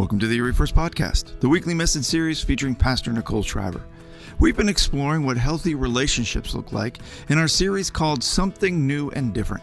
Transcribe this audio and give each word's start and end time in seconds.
Welcome 0.00 0.18
to 0.20 0.26
the 0.26 0.38
Erie 0.38 0.54
First 0.54 0.74
Podcast, 0.74 1.38
the 1.40 1.48
weekly 1.50 1.74
message 1.74 2.04
series 2.04 2.42
featuring 2.42 2.74
Pastor 2.74 3.12
Nicole 3.12 3.42
Shriver. 3.42 3.82
We've 4.38 4.56
been 4.56 4.70
exploring 4.70 5.26
what 5.26 5.36
healthy 5.36 5.74
relationships 5.74 6.54
look 6.54 6.72
like 6.72 7.00
in 7.28 7.36
our 7.36 7.46
series 7.46 7.90
called 7.90 8.24
Something 8.24 8.86
New 8.86 9.10
and 9.10 9.34
Different. 9.34 9.62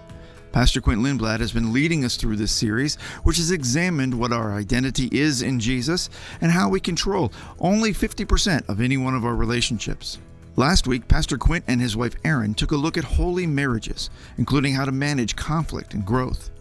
Pastor 0.52 0.79
Quint 0.79 1.02
Lindblad 1.02 1.39
has 1.39 1.52
been 1.52 1.73
leading 1.73 2.05
us 2.05 2.18
through 2.18 2.36
this 2.36 2.52
series, 2.52 2.97
which 3.23 3.38
has 3.38 3.50
examined 3.50 4.13
what 4.13 4.31
our 4.31 4.54
identity 4.54 5.09
is 5.11 5.41
in 5.41 5.59
Jesus 5.59 6.07
and 6.39 6.51
how 6.51 6.69
we 6.69 6.79
control 6.79 7.33
only 7.57 7.91
50% 7.91 8.69
of 8.69 8.79
any 8.79 8.95
one 8.97 9.15
of 9.15 9.25
our 9.25 9.35
relationships. 9.35 10.19
Last 10.55 10.85
week, 10.85 11.07
Pastor 11.07 11.39
Quint 11.39 11.65
and 11.67 11.81
his 11.81 11.97
wife 11.97 12.15
Erin 12.23 12.54
took 12.54 12.73
a 12.73 12.77
look 12.77 12.95
at 12.95 13.04
holy 13.04 13.47
marriages, 13.47 14.11
including 14.38 14.75
how 14.75 14.85
to 14.85 14.91
manage 14.91 15.35
conflict 15.35 15.95
and 15.95 16.05
growth. 16.05 16.52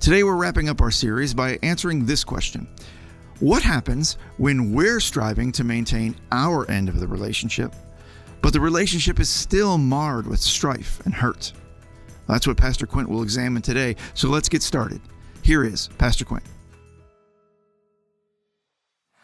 Today, 0.00 0.24
we're 0.24 0.34
wrapping 0.34 0.68
up 0.68 0.80
our 0.80 0.90
series 0.90 1.32
by 1.32 1.60
answering 1.62 2.04
this 2.04 2.24
question 2.24 2.66
What 3.40 3.62
happens 3.62 4.18
when 4.36 4.72
we're 4.72 5.00
striving 5.00 5.50
to 5.52 5.64
maintain 5.64 6.14
our 6.30 6.70
end 6.70 6.88
of 6.88 7.00
the 7.00 7.08
relationship, 7.08 7.74
but 8.40 8.52
the 8.52 8.60
relationship 8.60 9.18
is 9.18 9.28
still 9.28 9.78
marred 9.78 10.26
with 10.26 10.40
strife 10.40 11.00
and 11.04 11.12
hurt? 11.12 11.52
That's 12.28 12.46
what 12.46 12.56
Pastor 12.56 12.86
Quint 12.86 13.08
will 13.08 13.22
examine 13.22 13.62
today, 13.62 13.96
so 14.14 14.28
let's 14.28 14.48
get 14.48 14.62
started. 14.62 15.00
Here 15.42 15.64
is 15.64 15.88
Pastor 15.98 16.24
Quint. 16.24 16.44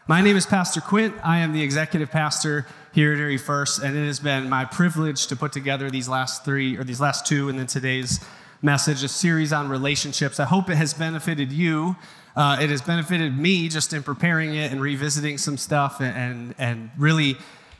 My 0.08 0.20
name 0.20 0.36
is 0.36 0.46
Pastor 0.46 0.80
Quint. 0.80 1.14
I 1.22 1.38
am 1.38 1.52
the 1.52 1.62
executive 1.62 2.10
pastor 2.10 2.66
here 2.92 3.12
at 3.12 3.18
Erie 3.18 3.36
First, 3.36 3.82
and 3.82 3.96
it 3.96 4.06
has 4.06 4.18
been 4.18 4.48
my 4.48 4.64
privilege 4.64 5.26
to 5.28 5.36
put 5.36 5.52
together 5.52 5.90
these 5.90 6.08
last 6.08 6.44
three, 6.44 6.76
or 6.76 6.82
these 6.82 7.00
last 7.00 7.26
two, 7.26 7.48
and 7.48 7.58
then 7.58 7.66
today's 7.66 8.18
message, 8.62 9.04
a 9.04 9.08
series 9.08 9.52
on 9.52 9.68
relationships. 9.68 10.40
I 10.40 10.46
hope 10.46 10.70
it 10.70 10.76
has 10.76 10.94
benefited 10.94 11.52
you. 11.52 11.94
Uh, 12.38 12.56
it 12.60 12.70
has 12.70 12.80
benefited 12.80 13.36
me 13.36 13.68
just 13.68 13.92
in 13.92 14.00
preparing 14.00 14.54
it 14.54 14.70
and 14.70 14.80
revisiting 14.80 15.36
some 15.36 15.56
stuff 15.56 16.00
and, 16.00 16.14
and, 16.16 16.54
and 16.56 16.90
really 16.96 17.36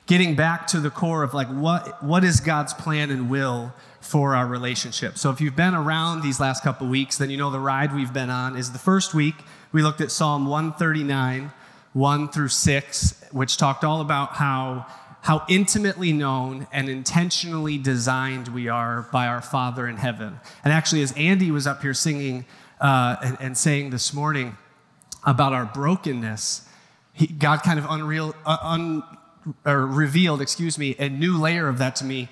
getting 0.07 0.35
back 0.35 0.67
to 0.67 0.81
the 0.81 0.91
core 0.91 1.23
of 1.23 1.33
like 1.33 1.47
what, 1.47 2.03
what 2.03 2.25
is 2.25 2.41
God's 2.41 2.75
plan 2.75 3.13
and 3.13 3.31
will 3.31 3.73
for 4.01 4.35
our 4.35 4.49
relationship. 4.49 5.17
So 5.17 5.31
if 5.31 5.41
you've 5.41 5.55
been 5.55 5.77
around 5.77 6.23
these 6.23 6.41
last 6.41 6.65
couple 6.65 6.89
weeks, 6.89 7.19
then 7.19 7.31
you 7.31 7.37
know 7.37 7.53
the 7.53 7.61
ride 7.61 7.95
we've 7.95 8.13
been 8.13 8.31
on 8.31 8.57
is 8.57 8.73
the 8.73 8.81
first 8.81 9.15
week 9.15 9.37
we 9.71 9.81
looked 9.81 10.01
at 10.01 10.11
Psalm 10.11 10.49
139 10.49 11.53
1 11.93 12.29
through 12.29 12.49
6, 12.49 13.25
which 13.31 13.59
talked 13.59 13.85
all 13.85 14.01
about 14.01 14.33
how, 14.33 14.87
how 15.21 15.45
intimately 15.49 16.13
known 16.13 16.67
and 16.73 16.89
intentionally 16.89 17.79
designed 17.79 18.49
we 18.49 18.67
are 18.67 19.03
by 19.13 19.29
our 19.29 19.41
Father 19.41 19.87
in 19.87 19.99
heaven. 19.99 20.41
And 20.65 20.73
actually, 20.73 21.03
as 21.03 21.13
Andy 21.13 21.53
was 21.53 21.65
up 21.65 21.81
here 21.81 21.95
singing 21.95 22.45
uh, 22.81 23.17
and, 23.23 23.37
and, 23.41 23.59
saying 23.59 23.91
this 23.91 24.13
morning 24.15 24.57
about 25.25 25.53
our 25.53 25.65
brokenness, 25.65 26.69
he, 27.13 27.27
God 27.27 27.63
kind 27.63 27.79
of 27.79 27.87
unreal, 27.89 28.35
uh, 28.47 28.59
un, 28.63 29.03
revealed, 29.65 30.41
excuse 30.41 30.79
me, 30.79 30.95
a 30.99 31.09
new 31.09 31.39
layer 31.39 31.69
of 31.69 31.79
that 31.79 31.97
to 31.97 32.05
me 32.05 32.29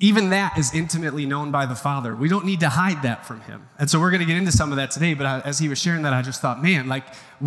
even 0.00 0.30
that 0.30 0.56
is 0.56 0.72
intimately 0.72 1.26
known 1.26 1.50
by 1.50 1.66
the 1.66 1.74
Father. 1.74 2.14
We 2.14 2.28
don't 2.28 2.44
need 2.44 2.60
to 2.60 2.68
hide 2.68 3.02
that 3.02 3.26
from 3.26 3.40
Him. 3.40 3.68
And 3.80 3.90
so 3.90 3.98
we're 3.98 4.10
going 4.10 4.20
to 4.20 4.26
get 4.26 4.36
into 4.36 4.52
some 4.52 4.70
of 4.70 4.76
that 4.76 4.92
today. 4.92 5.14
But 5.14 5.26
I, 5.26 5.40
as 5.40 5.58
he 5.58 5.68
was 5.68 5.80
sharing 5.80 6.02
that, 6.02 6.12
I 6.12 6.22
just 6.22 6.40
thought, 6.40 6.62
man, 6.62 6.86
like 6.86 7.02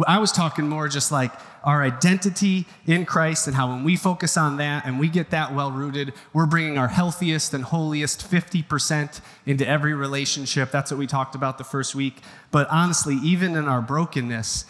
I 0.06 0.20
was 0.20 0.34
talking 0.34 0.68
more 0.68 0.90
just 0.90 1.14
like 1.14 1.32
our 1.64 1.82
identity 1.82 2.66
in 2.86 3.06
Christ 3.06 3.48
and 3.48 3.56
how 3.56 3.70
when 3.70 3.86
we 3.86 3.96
focus 3.96 4.36
on 4.36 4.58
that 4.58 4.86
and 4.86 5.00
we 5.00 5.08
get 5.08 5.30
that 5.30 5.54
well 5.56 5.72
rooted, 5.72 6.14
we're 6.34 6.46
bringing 6.46 6.78
our 6.78 6.90
healthiest 6.90 7.54
and 7.54 7.64
holiest 7.64 8.30
50% 8.30 9.22
into 9.46 9.66
every 9.66 9.94
relationship. 9.94 10.72
That's 10.72 10.92
what 10.92 10.98
we 10.98 11.08
talked 11.08 11.36
about 11.36 11.58
the 11.58 11.64
first 11.64 11.96
week. 11.96 12.20
But 12.52 12.68
honestly, 12.70 13.16
even 13.24 13.56
in 13.56 13.70
our 13.70 13.82
brokenness, 13.82 14.66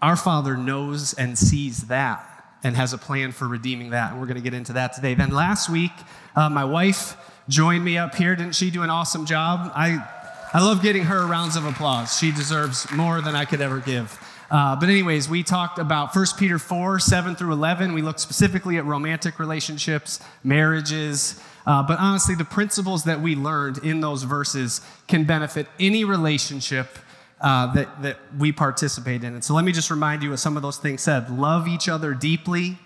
our 0.00 0.16
Father 0.16 0.56
knows 0.56 1.12
and 1.14 1.36
sees 1.36 1.88
that 1.88 2.29
and 2.62 2.76
has 2.76 2.92
a 2.92 2.98
plan 2.98 3.32
for 3.32 3.48
redeeming 3.48 3.90
that. 3.90 4.12
And 4.12 4.20
we're 4.20 4.26
going 4.26 4.36
to 4.36 4.42
get 4.42 4.54
into 4.54 4.74
that 4.74 4.92
today. 4.92 5.14
Then 5.14 5.30
last 5.30 5.68
week, 5.68 5.92
uh, 6.36 6.48
my 6.48 6.64
wife 6.64 7.16
joined 7.48 7.84
me 7.84 7.98
up 7.98 8.14
here. 8.14 8.36
Didn't 8.36 8.54
she 8.54 8.70
do 8.70 8.82
an 8.82 8.90
awesome 8.90 9.26
job? 9.26 9.72
I, 9.74 10.06
I 10.52 10.64
love 10.64 10.82
getting 10.82 11.04
her 11.04 11.26
rounds 11.26 11.56
of 11.56 11.64
applause. 11.64 12.16
She 12.16 12.32
deserves 12.32 12.90
more 12.92 13.20
than 13.20 13.34
I 13.34 13.44
could 13.44 13.60
ever 13.60 13.80
give. 13.80 14.18
Uh, 14.50 14.74
but, 14.74 14.88
anyways, 14.88 15.28
we 15.28 15.44
talked 15.44 15.78
about 15.78 16.14
1 16.14 16.26
Peter 16.36 16.58
4 16.58 16.98
7 16.98 17.36
through 17.36 17.52
11. 17.52 17.92
We 17.92 18.02
looked 18.02 18.18
specifically 18.18 18.78
at 18.78 18.84
romantic 18.84 19.38
relationships, 19.38 20.18
marriages. 20.42 21.40
Uh, 21.66 21.84
but 21.84 22.00
honestly, 22.00 22.34
the 22.34 22.44
principles 22.44 23.04
that 23.04 23.20
we 23.20 23.36
learned 23.36 23.78
in 23.78 24.00
those 24.00 24.24
verses 24.24 24.80
can 25.06 25.24
benefit 25.24 25.68
any 25.78 26.04
relationship 26.04 26.98
uh, 27.40 27.72
that, 27.72 28.02
that 28.02 28.18
we 28.38 28.52
participate 28.52 29.24
in. 29.24 29.34
And 29.34 29.44
so 29.44 29.54
let 29.54 29.64
me 29.64 29.72
just 29.72 29.90
remind 29.90 30.22
you 30.22 30.30
what 30.30 30.38
some 30.38 30.56
of 30.56 30.62
those 30.62 30.76
things 30.76 31.00
said. 31.00 31.30
Love 31.30 31.66
each 31.68 31.88
other 31.88 32.12
deeply, 32.14 32.78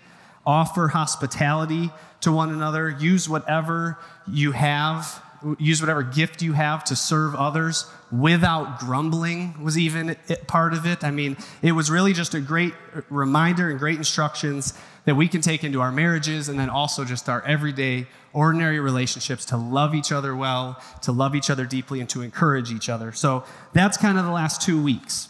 offer 0.45 0.87
hospitality 0.87 1.91
to 2.21 2.31
one 2.31 2.51
another, 2.51 2.89
use 2.89 3.27
whatever 3.27 3.97
you 4.27 4.53
have, 4.53 5.21
use 5.59 5.81
whatever 5.81 6.03
gift 6.03 6.41
you 6.41 6.53
have 6.53 6.83
to 6.85 6.95
serve 6.95 7.35
others 7.35 7.89
without 8.11 8.79
grumbling, 8.79 9.61
was 9.63 9.77
even 9.77 10.15
part 10.47 10.73
of 10.73 10.85
it. 10.85 11.03
I 11.03 11.11
mean, 11.11 11.37
it 11.61 11.73
was 11.73 11.89
really 11.89 12.13
just 12.13 12.33
a 12.33 12.39
great 12.39 12.73
reminder 13.09 13.69
and 13.69 13.79
great 13.79 13.97
instructions 13.97 14.73
that 15.05 15.15
we 15.15 15.27
can 15.27 15.41
take 15.41 15.63
into 15.63 15.81
our 15.81 15.91
marriages 15.91 16.49
and 16.49 16.59
then 16.59 16.69
also 16.69 17.05
just 17.05 17.29
our 17.29 17.43
everyday, 17.43 18.07
ordinary 18.33 18.79
relationships 18.79 19.45
to 19.45 19.57
love 19.57 19.93
each 19.93 20.11
other 20.11 20.35
well, 20.35 20.81
to 21.01 21.11
love 21.11 21.35
each 21.35 21.49
other 21.49 21.65
deeply, 21.65 21.99
and 21.99 22.09
to 22.09 22.21
encourage 22.21 22.71
each 22.71 22.89
other. 22.89 23.11
So 23.11 23.43
that's 23.73 23.97
kind 23.97 24.17
of 24.17 24.25
the 24.25 24.31
last 24.31 24.61
two 24.61 24.81
weeks. 24.81 25.29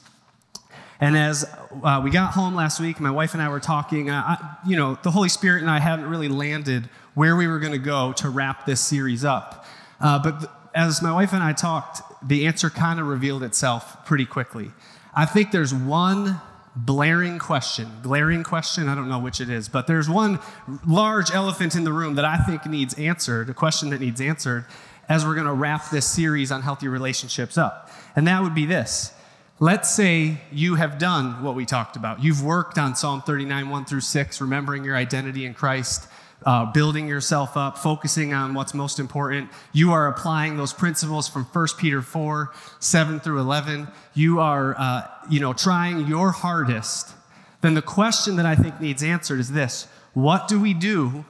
And 1.00 1.18
as 1.18 1.46
uh, 1.84 2.02
we 2.04 2.10
got 2.10 2.34
home 2.34 2.56
last 2.56 2.80
week, 2.80 3.00
my 3.02 3.12
wife 3.12 3.34
and 3.34 3.44
I 3.44 3.50
were 3.50 3.60
talking. 3.60 4.10
Uh, 4.10 4.24
I, 4.26 4.58
you 4.66 4.78
know, 4.78 4.98
the 5.04 5.12
Holy 5.12 5.30
Spirit 5.30 5.62
and 5.62 5.70
I 5.70 5.80
hadn't 5.80 6.06
really 6.06 6.30
landed 6.30 6.90
where 7.16 7.36
we 7.36 7.48
were 7.48 7.60
going 7.60 7.74
to 7.74 7.78
go 7.78 8.14
to 8.14 8.30
wrap 8.30 8.66
this 8.66 8.80
series 8.80 9.26
up. 9.26 9.66
Uh, 10.00 10.20
but 10.20 10.52
as 10.74 11.02
my 11.02 11.14
wife 11.14 11.34
and 11.34 11.42
I 11.42 11.54
talked, 11.54 12.02
the 12.28 12.48
answer 12.48 12.70
kind 12.70 13.00
of 13.00 13.08
revealed 13.08 13.44
itself 13.44 14.06
pretty 14.06 14.26
quickly. 14.26 14.72
I 15.14 15.26
think 15.26 15.52
there's 15.52 15.74
one 15.74 16.42
blaring 16.76 17.40
question, 17.40 17.90
glaring 18.04 18.44
question, 18.44 18.90
I 18.90 18.96
don't 18.96 19.08
know 19.08 19.20
which 19.20 19.40
it 19.40 19.50
is, 19.50 19.70
but 19.70 19.88
there's 19.88 20.10
one 20.10 20.40
large 20.86 21.32
elephant 21.32 21.76
in 21.76 21.86
the 21.86 21.94
room 21.94 22.16
that 22.16 22.26
I 22.26 22.38
think 22.38 22.66
needs 22.66 22.94
answered, 22.96 23.50
a 23.50 23.54
question 23.54 23.92
that 23.92 24.02
needs 24.02 24.20
answered 24.20 24.66
as 25.08 25.26
we're 25.26 25.36
going 25.36 25.48
to 25.48 25.54
wrap 25.54 25.90
this 25.90 26.06
series 26.06 26.52
on 26.52 26.62
healthy 26.62 26.90
relationships 26.90 27.58
up. 27.58 27.90
And 28.16 28.28
that 28.28 28.44
would 28.44 28.56
be 28.56 28.66
this. 28.66 29.14
Let's 29.60 29.90
say 29.90 30.42
you 30.52 30.76
have 30.76 30.98
done 30.98 31.42
what 31.42 31.56
we 31.56 31.66
talked 31.66 31.96
about. 31.96 32.22
You've 32.22 32.44
worked 32.44 32.78
on 32.78 32.96
Psalm 32.96 33.22
39, 33.22 33.70
1 33.70 33.86
through 33.86 34.02
6, 34.02 34.42
remembering 34.42 34.84
your 34.84 34.98
identity 34.98 35.46
in 35.46 35.54
Christ 35.54 36.10
uh, 36.46 36.66
building 36.72 37.08
yourself 37.08 37.58
up, 37.58 37.78
focusing 37.78 38.34
on 38.34 38.54
what's 38.54 38.74
most 38.74 39.00
important. 39.00 39.50
You 39.74 39.92
are 39.92 40.08
applying 40.08 40.58
those 40.58 40.74
principles 40.74 41.28
from 41.28 41.44
1 41.46 41.68
Peter 41.78 42.02
4, 42.02 42.54
7 42.80 43.20
through 43.20 43.40
11. 43.40 43.88
You 44.14 44.40
are, 44.40 44.76
uh, 44.78 45.08
you 45.30 45.40
know, 45.40 45.54
trying 45.54 46.06
your 46.08 46.32
hardest. 46.32 47.14
Then 47.62 47.74
the 47.74 47.82
question 47.82 48.36
that 48.36 48.46
I 48.46 48.56
think 48.56 48.80
needs 48.80 49.02
answered 49.02 49.40
is 49.40 49.52
this 49.52 49.88
What 50.14 50.48
do 50.48 50.60
we 50.62 50.74
do 50.74 51.26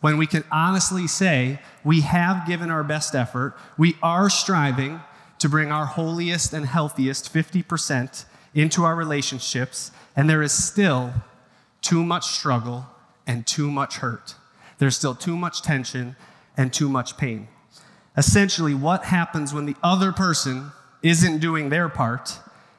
when 0.00 0.16
we 0.18 0.26
can 0.26 0.44
honestly 0.52 1.06
say 1.06 1.60
we 1.82 2.02
have 2.02 2.46
given 2.46 2.70
our 2.70 2.84
best 2.84 3.14
effort, 3.14 3.56
we 3.76 3.96
are 4.02 4.28
striving 4.28 5.00
to 5.38 5.48
bring 5.48 5.72
our 5.72 5.86
holiest 5.86 6.52
and 6.52 6.66
healthiest 6.66 7.32
50% 7.32 8.24
into 8.54 8.84
our 8.84 8.94
relationships, 8.94 9.90
and 10.16 10.28
there 10.28 10.42
is 10.42 10.52
still 10.52 11.12
too 11.80 12.04
much 12.04 12.26
struggle 12.26 12.86
and 13.26 13.46
too 13.46 13.70
much 13.70 13.98
hurt? 13.98 14.34
There's 14.78 14.96
still 14.96 15.14
too 15.14 15.36
much 15.36 15.62
tension 15.62 16.16
and 16.56 16.72
too 16.72 16.88
much 16.88 17.16
pain. 17.16 17.48
Essentially, 18.16 18.74
what 18.74 19.04
happens 19.04 19.54
when 19.54 19.66
the 19.66 19.76
other 19.82 20.12
person 20.12 20.72
isn't 21.02 21.38
doing 21.38 21.68
their 21.68 21.88
part, 21.88 22.38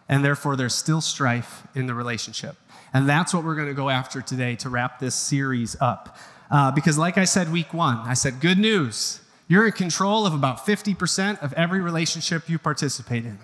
and 0.09 0.23
therefore 0.23 0.55
there's 0.55 0.75
still 0.75 1.01
strife 1.01 1.63
in 1.75 1.85
the 1.85 1.93
relationship? 1.93 2.57
And 2.93 3.07
that's 3.07 3.33
what 3.33 3.43
we're 3.43 3.55
going 3.55 3.67
to 3.67 3.73
go 3.73 3.89
after 3.89 4.21
today 4.21 4.55
to 4.57 4.69
wrap 4.69 4.99
this 4.99 5.15
series 5.15 5.75
up. 5.79 6.17
Uh, 6.49 6.71
because, 6.71 6.97
like 6.97 7.17
I 7.17 7.25
said, 7.25 7.51
week 7.51 7.73
one, 7.73 7.97
I 7.99 8.15
said, 8.15 8.39
good 8.41 8.57
news. 8.57 9.21
You're 9.47 9.65
in 9.65 9.71
control 9.71 10.25
of 10.25 10.33
about 10.33 10.65
50% 10.65 11.41
of 11.41 11.53
every 11.53 11.79
relationship 11.79 12.49
you 12.49 12.57
participate 12.57 13.25
in. 13.25 13.39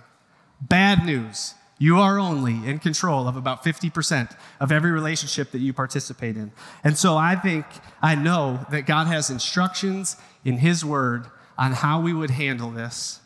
Bad 0.61 1.05
news. 1.05 1.53
You 1.77 1.97
are 1.99 2.17
only 2.17 2.53
in 2.67 2.79
control 2.79 3.27
of 3.27 3.35
about 3.35 3.63
50% 3.63 4.35
of 4.59 4.71
every 4.71 4.91
relationship 4.91 5.51
that 5.51 5.59
you 5.59 5.73
participate 5.73 6.37
in. 6.37 6.51
And 6.83 6.97
so 6.97 7.17
I 7.17 7.35
think, 7.35 7.65
I 8.01 8.15
know 8.15 8.65
that 8.71 8.85
God 8.85 9.07
has 9.07 9.29
instructions 9.29 10.15
in 10.45 10.59
His 10.59 10.85
Word 10.85 11.27
on 11.57 11.73
how 11.73 11.99
we 11.99 12.13
would 12.13 12.31
handle 12.31 12.71
this. 12.71 13.19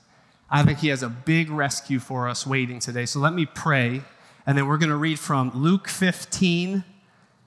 I 0.50 0.64
think 0.64 0.80
He 0.80 0.88
has 0.88 1.04
a 1.04 1.10
big 1.10 1.52
rescue 1.52 2.00
for 2.00 2.28
us 2.28 2.48
waiting 2.48 2.80
today. 2.80 3.06
So 3.06 3.20
let 3.20 3.34
me 3.34 3.46
pray, 3.46 4.02
and 4.48 4.58
then 4.58 4.68
we're 4.68 4.80
going 4.80 4.90
to 4.90 4.96
read 4.96 5.20
from 5.20 5.52
Luke 5.54 5.88
15, 5.88 6.84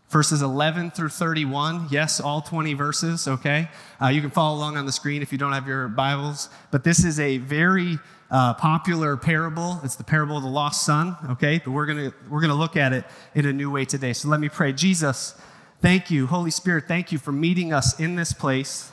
verses 0.08 0.40
11 0.40 0.92
through 0.92 1.08
31. 1.08 1.88
Yes, 1.90 2.20
all 2.20 2.42
20 2.42 2.74
verses, 2.74 3.26
okay? 3.26 3.68
Uh, 4.00 4.08
you 4.08 4.20
can 4.20 4.30
follow 4.30 4.56
along 4.56 4.76
on 4.76 4.86
the 4.86 4.92
screen 4.92 5.22
if 5.22 5.32
you 5.32 5.38
don't 5.38 5.52
have 5.52 5.66
your 5.66 5.88
Bibles. 5.88 6.48
But 6.70 6.84
this 6.84 7.02
is 7.02 7.18
a 7.18 7.38
very 7.38 7.98
uh, 8.32 8.54
popular 8.54 9.16
parable. 9.16 9.78
It's 9.84 9.94
the 9.94 10.02
parable 10.02 10.36
of 10.36 10.42
the 10.42 10.48
lost 10.48 10.84
son, 10.84 11.16
okay? 11.30 11.60
But 11.64 11.70
we're 11.70 11.86
going 11.86 12.10
to 12.10 12.16
we're 12.28 12.40
going 12.40 12.50
to 12.50 12.56
look 12.56 12.76
at 12.76 12.92
it 12.92 13.04
in 13.36 13.46
a 13.46 13.52
new 13.52 13.70
way 13.70 13.84
today. 13.84 14.12
So 14.12 14.28
let 14.28 14.40
me 14.40 14.48
pray. 14.48 14.72
Jesus, 14.72 15.40
thank 15.80 16.10
you. 16.10 16.26
Holy 16.26 16.50
Spirit, 16.50 16.88
thank 16.88 17.12
you 17.12 17.18
for 17.18 17.30
meeting 17.30 17.72
us 17.72 18.00
in 18.00 18.16
this 18.16 18.32
place, 18.32 18.90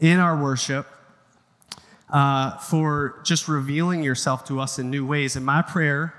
in 0.00 0.18
our 0.18 0.36
worship. 0.36 0.88
Uh, 2.10 2.56
for 2.58 3.20
just 3.24 3.48
revealing 3.48 4.02
yourself 4.02 4.44
to 4.44 4.60
us 4.60 4.78
in 4.78 4.88
new 4.88 5.04
ways. 5.04 5.36
And 5.36 5.44
my 5.44 5.62
prayer 5.62 6.14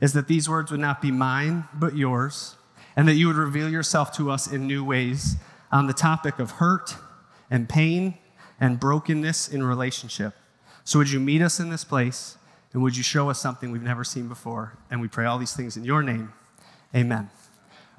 is 0.00 0.12
that 0.12 0.28
these 0.28 0.48
words 0.48 0.70
would 0.70 0.80
not 0.80 1.00
be 1.00 1.10
mine, 1.10 1.64
but 1.72 1.96
yours 1.96 2.56
and 2.98 3.06
that 3.06 3.14
you 3.14 3.28
would 3.28 3.36
reveal 3.36 3.68
yourself 3.68 4.10
to 4.10 4.28
us 4.28 4.50
in 4.50 4.66
new 4.66 4.82
ways 4.82 5.36
on 5.70 5.86
the 5.86 5.92
topic 5.92 6.40
of 6.40 6.50
hurt 6.50 6.96
and 7.48 7.68
pain 7.68 8.18
and 8.58 8.80
brokenness 8.80 9.46
in 9.46 9.62
relationship. 9.62 10.34
So, 10.88 10.98
would 10.98 11.10
you 11.10 11.20
meet 11.20 11.42
us 11.42 11.60
in 11.60 11.68
this 11.68 11.84
place 11.84 12.38
and 12.72 12.82
would 12.82 12.96
you 12.96 13.02
show 13.02 13.28
us 13.28 13.38
something 13.38 13.70
we've 13.70 13.82
never 13.82 14.04
seen 14.04 14.26
before? 14.26 14.78
And 14.90 15.02
we 15.02 15.06
pray 15.06 15.26
all 15.26 15.36
these 15.36 15.52
things 15.52 15.76
in 15.76 15.84
your 15.84 16.02
name. 16.02 16.32
Amen. 16.96 17.28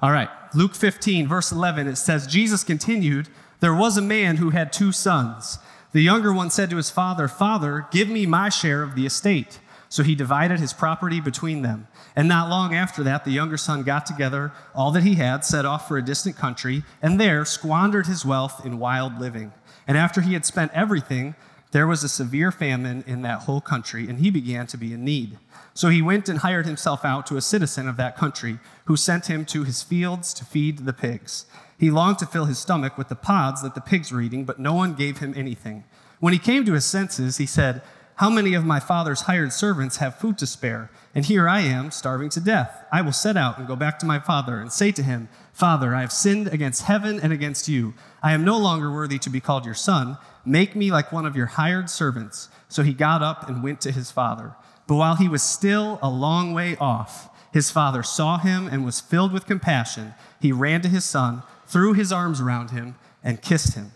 All 0.02 0.10
right, 0.10 0.28
Luke 0.56 0.74
15, 0.74 1.28
verse 1.28 1.52
11, 1.52 1.86
it 1.86 1.94
says, 1.94 2.26
Jesus 2.26 2.64
continued, 2.64 3.28
There 3.60 3.76
was 3.76 3.96
a 3.96 4.02
man 4.02 4.38
who 4.38 4.50
had 4.50 4.72
two 4.72 4.90
sons. 4.90 5.60
The 5.92 6.00
younger 6.00 6.32
one 6.32 6.50
said 6.50 6.68
to 6.70 6.78
his 6.78 6.90
father, 6.90 7.28
Father, 7.28 7.86
give 7.92 8.08
me 8.08 8.26
my 8.26 8.48
share 8.48 8.82
of 8.82 8.96
the 8.96 9.06
estate. 9.06 9.60
So 9.88 10.02
he 10.02 10.16
divided 10.16 10.58
his 10.58 10.72
property 10.72 11.20
between 11.20 11.62
them. 11.62 11.86
And 12.16 12.26
not 12.26 12.50
long 12.50 12.74
after 12.74 13.04
that, 13.04 13.24
the 13.24 13.30
younger 13.30 13.56
son 13.56 13.84
got 13.84 14.04
together 14.04 14.50
all 14.74 14.90
that 14.90 15.04
he 15.04 15.14
had, 15.14 15.44
set 15.44 15.64
off 15.64 15.86
for 15.86 15.96
a 15.96 16.04
distant 16.04 16.36
country, 16.36 16.82
and 17.00 17.20
there 17.20 17.44
squandered 17.44 18.08
his 18.08 18.24
wealth 18.24 18.66
in 18.66 18.80
wild 18.80 19.20
living. 19.20 19.52
And 19.86 19.96
after 19.96 20.22
he 20.22 20.32
had 20.32 20.44
spent 20.44 20.72
everything, 20.74 21.36
there 21.72 21.86
was 21.86 22.02
a 22.02 22.08
severe 22.08 22.50
famine 22.50 23.04
in 23.06 23.22
that 23.22 23.42
whole 23.42 23.60
country, 23.60 24.08
and 24.08 24.18
he 24.18 24.30
began 24.30 24.66
to 24.68 24.76
be 24.76 24.92
in 24.92 25.04
need. 25.04 25.38
So 25.72 25.88
he 25.88 26.02
went 26.02 26.28
and 26.28 26.40
hired 26.40 26.66
himself 26.66 27.04
out 27.04 27.26
to 27.26 27.36
a 27.36 27.42
citizen 27.42 27.88
of 27.88 27.96
that 27.96 28.16
country, 28.16 28.58
who 28.86 28.96
sent 28.96 29.26
him 29.26 29.44
to 29.46 29.64
his 29.64 29.82
fields 29.82 30.34
to 30.34 30.44
feed 30.44 30.78
the 30.78 30.92
pigs. 30.92 31.46
He 31.78 31.90
longed 31.90 32.18
to 32.18 32.26
fill 32.26 32.46
his 32.46 32.58
stomach 32.58 32.98
with 32.98 33.08
the 33.08 33.14
pods 33.14 33.62
that 33.62 33.74
the 33.74 33.80
pigs 33.80 34.10
were 34.10 34.20
eating, 34.20 34.44
but 34.44 34.58
no 34.58 34.74
one 34.74 34.94
gave 34.94 35.18
him 35.18 35.32
anything. 35.36 35.84
When 36.18 36.32
he 36.32 36.38
came 36.38 36.64
to 36.64 36.74
his 36.74 36.84
senses, 36.84 37.38
he 37.38 37.46
said, 37.46 37.82
how 38.20 38.28
many 38.28 38.52
of 38.52 38.66
my 38.66 38.80
father's 38.80 39.22
hired 39.22 39.50
servants 39.50 39.96
have 39.96 40.18
food 40.18 40.36
to 40.36 40.46
spare? 40.46 40.90
And 41.14 41.24
here 41.24 41.48
I 41.48 41.60
am, 41.60 41.90
starving 41.90 42.28
to 42.30 42.40
death. 42.40 42.84
I 42.92 43.00
will 43.00 43.12
set 43.12 43.34
out 43.34 43.56
and 43.56 43.66
go 43.66 43.76
back 43.76 43.98
to 44.00 44.04
my 44.04 44.18
father 44.18 44.60
and 44.60 44.70
say 44.70 44.92
to 44.92 45.02
him, 45.02 45.30
Father, 45.54 45.94
I 45.94 46.02
have 46.02 46.12
sinned 46.12 46.48
against 46.48 46.82
heaven 46.82 47.18
and 47.18 47.32
against 47.32 47.66
you. 47.66 47.94
I 48.22 48.34
am 48.34 48.44
no 48.44 48.58
longer 48.58 48.92
worthy 48.92 49.18
to 49.20 49.30
be 49.30 49.40
called 49.40 49.64
your 49.64 49.74
son. 49.74 50.18
Make 50.44 50.74
me 50.74 50.90
like 50.90 51.12
one 51.12 51.26
of 51.26 51.36
your 51.36 51.46
hired 51.46 51.90
servants. 51.90 52.48
So 52.68 52.82
he 52.82 52.92
got 52.94 53.22
up 53.22 53.48
and 53.48 53.62
went 53.62 53.80
to 53.82 53.92
his 53.92 54.10
father. 54.10 54.54
But 54.86 54.96
while 54.96 55.16
he 55.16 55.28
was 55.28 55.42
still 55.42 55.98
a 56.02 56.10
long 56.10 56.52
way 56.52 56.76
off, 56.76 57.28
his 57.52 57.70
father 57.70 58.02
saw 58.02 58.38
him 58.38 58.68
and 58.68 58.84
was 58.84 59.00
filled 59.00 59.32
with 59.32 59.46
compassion. 59.46 60.14
He 60.40 60.52
ran 60.52 60.82
to 60.82 60.88
his 60.88 61.04
son, 61.04 61.42
threw 61.66 61.92
his 61.92 62.12
arms 62.12 62.40
around 62.40 62.70
him, 62.70 62.96
and 63.22 63.42
kissed 63.42 63.74
him. 63.74 63.92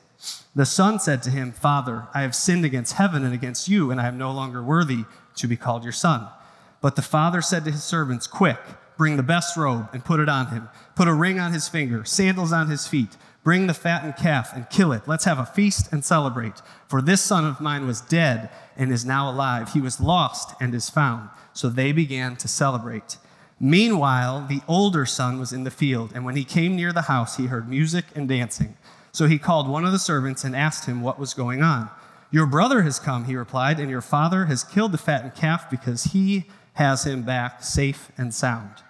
The 0.54 0.66
son 0.66 1.00
said 1.00 1.22
to 1.24 1.30
him, 1.30 1.52
Father, 1.52 2.06
I 2.14 2.22
have 2.22 2.34
sinned 2.34 2.64
against 2.64 2.94
heaven 2.94 3.24
and 3.24 3.34
against 3.34 3.68
you, 3.68 3.90
and 3.90 4.00
I 4.00 4.06
am 4.06 4.18
no 4.18 4.30
longer 4.30 4.62
worthy 4.62 5.04
to 5.36 5.46
be 5.46 5.56
called 5.56 5.82
your 5.82 5.92
son. 5.92 6.28
But 6.80 6.96
the 6.96 7.02
father 7.02 7.42
said 7.42 7.64
to 7.64 7.70
his 7.70 7.82
servants, 7.82 8.26
Quick, 8.26 8.58
bring 8.96 9.16
the 9.16 9.22
best 9.22 9.56
robe 9.56 9.88
and 9.92 10.04
put 10.04 10.20
it 10.20 10.28
on 10.28 10.48
him. 10.48 10.68
Put 10.94 11.08
a 11.08 11.14
ring 11.14 11.40
on 11.40 11.52
his 11.52 11.68
finger, 11.68 12.04
sandals 12.04 12.52
on 12.52 12.68
his 12.68 12.86
feet. 12.86 13.16
Bring 13.44 13.66
the 13.66 13.74
fattened 13.74 14.16
calf 14.16 14.52
and 14.54 14.68
kill 14.70 14.90
it. 14.92 15.06
Let's 15.06 15.26
have 15.26 15.38
a 15.38 15.46
feast 15.46 15.92
and 15.92 16.04
celebrate. 16.04 16.62
For 16.88 17.00
this 17.00 17.20
son 17.20 17.44
of 17.44 17.60
mine 17.60 17.86
was 17.86 18.00
dead 18.00 18.48
and 18.76 18.90
is 18.90 19.04
now 19.04 19.30
alive. 19.30 19.74
He 19.74 19.80
was 19.80 20.00
lost 20.00 20.54
and 20.60 20.74
is 20.74 20.90
found. 20.90 21.28
So 21.52 21.68
they 21.68 21.92
began 21.92 22.36
to 22.36 22.48
celebrate. 22.48 23.18
Meanwhile, 23.60 24.46
the 24.48 24.62
older 24.66 25.06
son 25.06 25.38
was 25.38 25.52
in 25.52 25.64
the 25.64 25.70
field, 25.70 26.12
and 26.14 26.24
when 26.24 26.36
he 26.36 26.44
came 26.44 26.74
near 26.74 26.92
the 26.92 27.02
house, 27.02 27.36
he 27.36 27.46
heard 27.46 27.68
music 27.68 28.06
and 28.14 28.28
dancing. 28.28 28.76
So 29.12 29.26
he 29.26 29.38
called 29.38 29.68
one 29.68 29.84
of 29.84 29.92
the 29.92 29.98
servants 29.98 30.42
and 30.42 30.56
asked 30.56 30.86
him 30.86 31.02
what 31.02 31.20
was 31.20 31.34
going 31.34 31.62
on. 31.62 31.88
Your 32.30 32.46
brother 32.46 32.82
has 32.82 32.98
come, 32.98 33.26
he 33.26 33.36
replied, 33.36 33.78
and 33.78 33.88
your 33.88 34.00
father 34.00 34.46
has 34.46 34.64
killed 34.64 34.90
the 34.90 34.98
fattened 34.98 35.36
calf 35.36 35.70
because 35.70 36.04
he 36.04 36.46
has 36.72 37.06
him 37.06 37.22
back 37.22 37.62
safe 37.62 38.10
and 38.18 38.34
sound. 38.34 38.83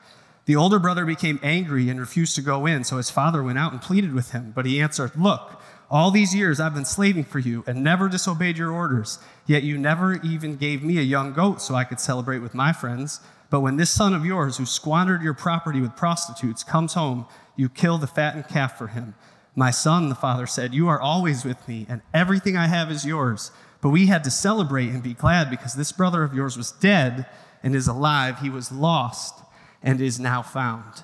The 0.47 0.57
older 0.57 0.79
brother 0.79 1.07
became 1.07 1.41
angry 1.43 1.89
and 1.89 1.99
refused 1.99 2.35
to 2.37 2.43
go 2.43 2.67
in, 2.67 2.85
so 2.85 2.99
his 2.99 3.11
father 3.11 3.43
went 3.43 3.59
out 3.59 3.73
and 3.73 3.81
pleaded 3.81 4.13
with 4.13 4.33
him. 4.33 4.53
But 4.55 4.67
he 4.67 4.81
answered, 4.81 5.13
Look, 5.17 5.61
all 5.91 6.11
these 6.11 6.35
years 6.35 6.61
I've 6.61 6.75
been 6.75 6.85
slaving 6.85 7.25
for 7.25 7.39
you 7.39 7.65
and 7.67 7.83
never 7.83 8.09
disobeyed 8.09 8.59
your 8.59 8.71
orders, 8.71 9.19
yet 9.47 9.63
you 9.63 9.79
never 9.79 10.15
even 10.23 10.57
gave 10.57 10.83
me 10.83 10.99
a 10.99 11.03
young 11.03 11.33
goat 11.33 11.63
so 11.63 11.75
I 11.75 11.85
could 11.85 12.01
celebrate 12.01 12.41
with 12.41 12.55
my 12.55 12.73
friends. 12.73 13.21
But 13.49 13.61
when 13.61 13.77
this 13.77 13.91
son 13.91 14.13
of 14.13 14.27
yours, 14.27 14.59
who 14.59 14.67
squandered 14.67 15.23
your 15.23 15.35
property 15.35 15.81
with 15.81 15.97
prostitutes, 15.97 16.65
comes 16.65 16.95
home, 16.95 17.27
you 17.57 17.69
kill 17.69 17.99
the 17.99 18.07
fattened 18.07 18.49
calf 18.49 18.77
for 18.77 18.89
him. 18.89 19.15
My 19.57 19.71
son, 19.71 20.09
the 20.09 20.15
father 20.15 20.47
said, 20.47 20.75
You 20.75 20.89
are 20.89 21.01
always 21.01 21.45
with 21.45 21.67
me, 21.69 21.87
and 21.89 22.03
everything 22.13 22.57
I 22.57 22.67
have 22.67 22.91
is 22.91 23.07
yours. 23.07 23.51
But 23.81 23.91
we 23.91 24.07
had 24.07 24.25
to 24.25 24.31
celebrate 24.31 24.89
and 24.89 25.03
be 25.03 25.15
glad 25.15 25.49
because 25.49 25.75
this 25.75 25.93
brother 25.93 26.23
of 26.23 26.35
yours 26.35 26.57
was 26.57 26.73
dead 26.73 27.27
and 27.63 27.75
is 27.75 27.87
alive. 27.87 28.41
He 28.41 28.51
was 28.51 28.73
lost 28.73 29.44
and 29.85 30.01
is 30.01 30.19
now 30.19 30.43
found. 30.43 31.03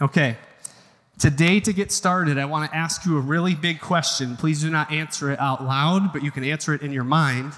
Okay, 0.00 0.36
today 1.18 1.58
to 1.58 1.72
get 1.72 1.90
started, 1.90 2.38
I 2.38 2.44
want 2.44 2.70
to 2.70 2.76
ask 2.76 3.04
you 3.04 3.16
a 3.16 3.20
really 3.20 3.56
big 3.56 3.80
question. 3.80 4.36
Please 4.36 4.60
do 4.60 4.70
not 4.70 4.92
answer 4.92 5.32
it 5.32 5.40
out 5.40 5.64
loud, 5.64 6.12
but 6.12 6.22
you 6.22 6.30
can 6.30 6.44
answer 6.44 6.72
it 6.74 6.82
in 6.82 6.92
your 6.92 7.04
mind. 7.04 7.54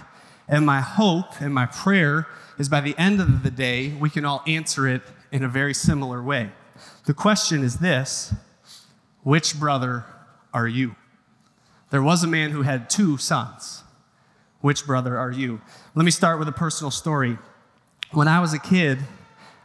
And 0.48 0.64
my 0.64 0.80
hope 0.80 1.40
and 1.40 1.52
my 1.52 1.66
prayer 1.66 2.26
is 2.58 2.68
by 2.68 2.80
the 2.80 2.96
end 2.96 3.20
of 3.20 3.42
the 3.42 3.50
day, 3.50 3.90
we 4.00 4.08
can 4.08 4.24
all 4.24 4.42
answer 4.46 4.88
it 4.88 5.02
in 5.30 5.44
a 5.44 5.48
very 5.48 5.74
similar 5.74 6.22
way. 6.22 6.50
The 7.04 7.14
question 7.14 7.62
is 7.62 7.78
this 7.78 8.32
Which 9.22 9.58
brother 9.58 10.04
are 10.54 10.68
you? 10.68 10.94
There 11.90 12.02
was 12.02 12.22
a 12.22 12.28
man 12.28 12.52
who 12.52 12.62
had 12.62 12.88
two 12.88 13.18
sons. 13.18 13.82
Which 14.60 14.86
brother 14.86 15.18
are 15.18 15.30
you? 15.30 15.60
Let 15.94 16.04
me 16.04 16.10
start 16.10 16.38
with 16.38 16.46
a 16.46 16.52
personal 16.52 16.90
story. 16.90 17.38
When 18.12 18.28
I 18.28 18.40
was 18.40 18.52
a 18.52 18.58
kid, 18.58 18.98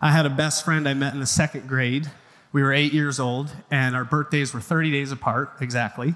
I 0.02 0.12
had 0.12 0.26
a 0.26 0.30
best 0.30 0.66
friend 0.66 0.88
I 0.88 0.94
met 0.94 1.14
in 1.14 1.20
the 1.20 1.26
second 1.26 1.68
grade. 1.68 2.10
We 2.52 2.64
were 2.64 2.74
eight 2.74 2.94
years 2.94 3.20
old, 3.20 3.52
and 3.72 3.96
our 3.96 4.06
birthdays 4.06 4.54
were 4.54 4.62
30 4.62 4.92
days 4.92 5.12
apart, 5.12 5.52
exactly. 5.62 6.16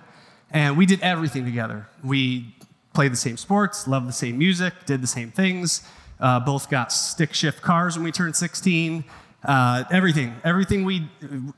And 0.51 0.77
we 0.77 0.85
did 0.85 1.01
everything 1.01 1.45
together. 1.45 1.87
We 2.03 2.55
played 2.93 3.11
the 3.11 3.17
same 3.17 3.37
sports, 3.37 3.87
loved 3.87 4.07
the 4.07 4.13
same 4.13 4.37
music, 4.37 4.73
did 4.85 5.01
the 5.01 5.07
same 5.07 5.31
things, 5.31 5.87
uh, 6.19 6.39
both 6.39 6.69
got 6.69 6.91
stick 6.91 7.33
shift 7.33 7.61
cars 7.61 7.95
when 7.95 8.03
we 8.03 8.11
turned 8.11 8.35
16, 8.35 9.03
uh, 9.43 9.83
everything, 9.91 10.35
everything 10.43 10.83
we, 10.83 11.07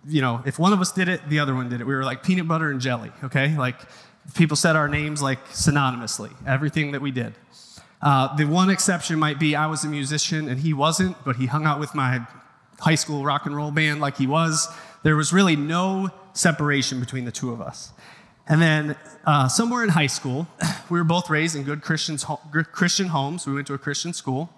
you 0.07 0.21
know, 0.21 0.41
if 0.45 0.59
one 0.59 0.73
of 0.73 0.81
us 0.81 0.91
did 0.91 1.09
it, 1.09 1.27
the 1.29 1.39
other 1.39 1.55
one 1.55 1.69
did 1.69 1.81
it. 1.81 1.87
We 1.87 1.95
were 1.95 2.03
like 2.03 2.23
peanut 2.23 2.47
butter 2.47 2.69
and 2.69 2.79
jelly, 2.79 3.11
okay? 3.23 3.57
Like 3.57 3.75
people 4.35 4.55
said 4.55 4.75
our 4.75 4.87
names 4.87 5.21
like 5.21 5.43
synonymously, 5.49 6.31
everything 6.45 6.91
that 6.91 7.01
we 7.01 7.11
did. 7.11 7.33
Uh, 8.01 8.35
the 8.35 8.45
one 8.45 8.69
exception 8.69 9.19
might 9.19 9.39
be 9.39 9.55
I 9.55 9.67
was 9.67 9.83
a 9.83 9.87
musician 9.87 10.49
and 10.49 10.59
he 10.59 10.73
wasn't, 10.73 11.23
but 11.23 11.35
he 11.35 11.45
hung 11.45 11.65
out 11.65 11.79
with 11.79 11.93
my 11.93 12.25
high 12.79 12.95
school 12.95 13.23
rock 13.23 13.45
and 13.45 13.55
roll 13.55 13.71
band 13.71 14.01
like 14.01 14.17
he 14.17 14.27
was. 14.27 14.67
There 15.03 15.15
was 15.15 15.31
really 15.31 15.55
no 15.55 16.09
separation 16.33 16.99
between 16.99 17.25
the 17.25 17.31
two 17.31 17.51
of 17.51 17.61
us. 17.61 17.91
And 18.47 18.61
then 18.61 18.95
uh, 19.25 19.47
somewhere 19.47 19.83
in 19.83 19.89
high 19.89 20.07
school, 20.07 20.47
we 20.89 20.97
were 20.97 21.03
both 21.03 21.29
raised 21.29 21.55
in 21.55 21.63
good 21.63 21.81
Christians, 21.81 22.25
Christian 22.71 23.07
homes. 23.07 23.45
We 23.45 23.53
went 23.53 23.67
to 23.67 23.73
a 23.73 23.77
Christian 23.77 24.13
school. 24.13 24.49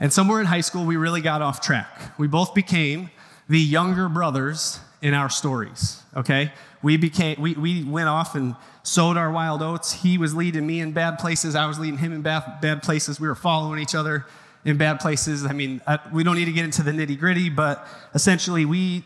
And 0.00 0.12
somewhere 0.12 0.40
in 0.40 0.46
high 0.46 0.60
school, 0.60 0.84
we 0.84 0.96
really 0.96 1.20
got 1.20 1.42
off 1.42 1.60
track. 1.60 2.18
We 2.18 2.26
both 2.26 2.54
became 2.54 3.10
the 3.48 3.60
younger 3.60 4.08
brothers 4.08 4.80
in 5.00 5.14
our 5.14 5.30
stories, 5.30 6.02
okay? 6.16 6.52
We, 6.82 6.96
became, 6.96 7.40
we, 7.40 7.54
we 7.54 7.84
went 7.84 8.08
off 8.08 8.34
and 8.34 8.56
sowed 8.82 9.16
our 9.16 9.30
wild 9.30 9.62
oats. 9.62 9.92
He 9.92 10.18
was 10.18 10.34
leading 10.34 10.66
me 10.66 10.80
in 10.80 10.92
bad 10.92 11.18
places, 11.18 11.54
I 11.54 11.66
was 11.66 11.78
leading 11.78 11.98
him 11.98 12.12
in 12.12 12.22
bad, 12.22 12.60
bad 12.60 12.82
places. 12.82 13.20
We 13.20 13.28
were 13.28 13.34
following 13.34 13.80
each 13.80 13.94
other 13.94 14.26
in 14.64 14.76
bad 14.76 15.00
places. 15.00 15.46
I 15.46 15.52
mean, 15.52 15.80
I, 15.86 15.98
we 16.12 16.24
don't 16.24 16.36
need 16.36 16.46
to 16.46 16.52
get 16.52 16.64
into 16.64 16.82
the 16.82 16.90
nitty 16.90 17.18
gritty, 17.18 17.50
but 17.50 17.86
essentially, 18.14 18.64
we, 18.64 19.04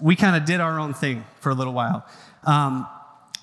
we 0.00 0.16
kind 0.16 0.36
of 0.36 0.44
did 0.44 0.60
our 0.60 0.78
own 0.78 0.94
thing 0.94 1.24
for 1.40 1.50
a 1.50 1.54
little 1.54 1.74
while. 1.74 2.06
Um, 2.44 2.88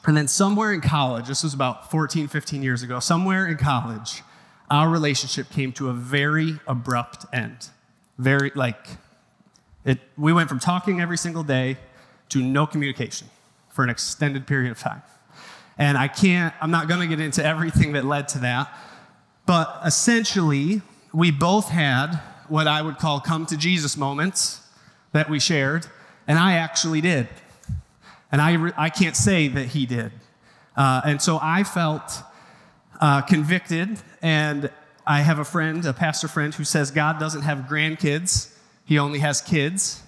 and 0.06 0.18
then 0.18 0.28
somewhere 0.28 0.74
in 0.74 0.82
college, 0.82 1.28
this 1.28 1.44
was 1.44 1.54
about 1.54 1.92
14, 1.92 2.28
15 2.28 2.64
years 2.64 2.84
ago, 2.84 3.00
somewhere 3.00 3.48
in 3.48 3.58
college, 3.58 4.24
our 4.72 4.90
relationship 4.90 5.50
came 5.50 5.72
to 5.74 5.90
a 5.90 5.94
very 5.94 6.60
abrupt 6.68 7.26
end. 7.34 7.70
Very, 8.18 8.52
like, 8.56 8.98
it, 9.86 10.00
we 10.18 10.34
went 10.34 10.50
from 10.50 10.60
talking 10.60 11.02
every 11.02 11.18
single 11.18 11.44
day 11.44 11.78
to 12.30 12.42
no 12.42 12.68
communication 12.68 13.28
for 13.70 13.84
an 13.84 13.90
extended 13.90 14.48
period 14.48 14.72
of 14.72 14.80
time. 14.80 15.02
And 15.78 15.98
I 15.98 16.08
can't, 16.08 16.54
I'm 16.62 16.72
not 16.72 16.88
going 16.88 17.00
to 17.00 17.08
get 17.08 17.24
into 17.24 17.44
everything 17.44 17.94
that 17.94 18.04
led 18.04 18.28
to 18.30 18.40
that, 18.40 18.72
but 19.46 19.80
essentially, 19.86 20.82
we 21.14 21.32
both 21.32 21.70
had 21.70 22.20
what 22.50 22.68
I 22.68 22.82
would 22.82 22.98
call 22.98 23.20
come 23.20 23.46
to 23.48 23.58
Jesus 23.58 23.98
moments 23.98 24.62
that 25.12 25.30
we 25.30 25.40
shared, 25.40 25.88
and 26.28 26.38
I 26.38 26.54
actually 26.54 27.02
did. 27.02 27.28
And 28.32 28.42
I, 28.42 28.54
re- 28.54 28.74
I 28.78 28.90
can't 28.90 29.16
say 29.16 29.48
that 29.48 29.68
he 29.68 29.86
did. 29.86 30.12
Uh, 30.76 31.02
and 31.04 31.22
so 31.22 31.40
I 31.42 31.64
felt 31.64 32.22
uh, 33.02 33.22
convicted, 33.22 34.00
and 34.22 34.70
I 35.08 35.22
have 35.22 35.40
a 35.40 35.46
friend, 35.46 35.86
a 35.86 35.94
pastor 35.94 36.28
friend, 36.28 36.54
who 36.54 36.64
says 36.64 36.92
God 36.92 37.20
doesn't 37.20 37.42
have 37.42 37.60
grandkids, 37.70 38.54
he 38.86 39.00
only 39.00 39.20
has 39.20 39.42
kids. 39.42 40.04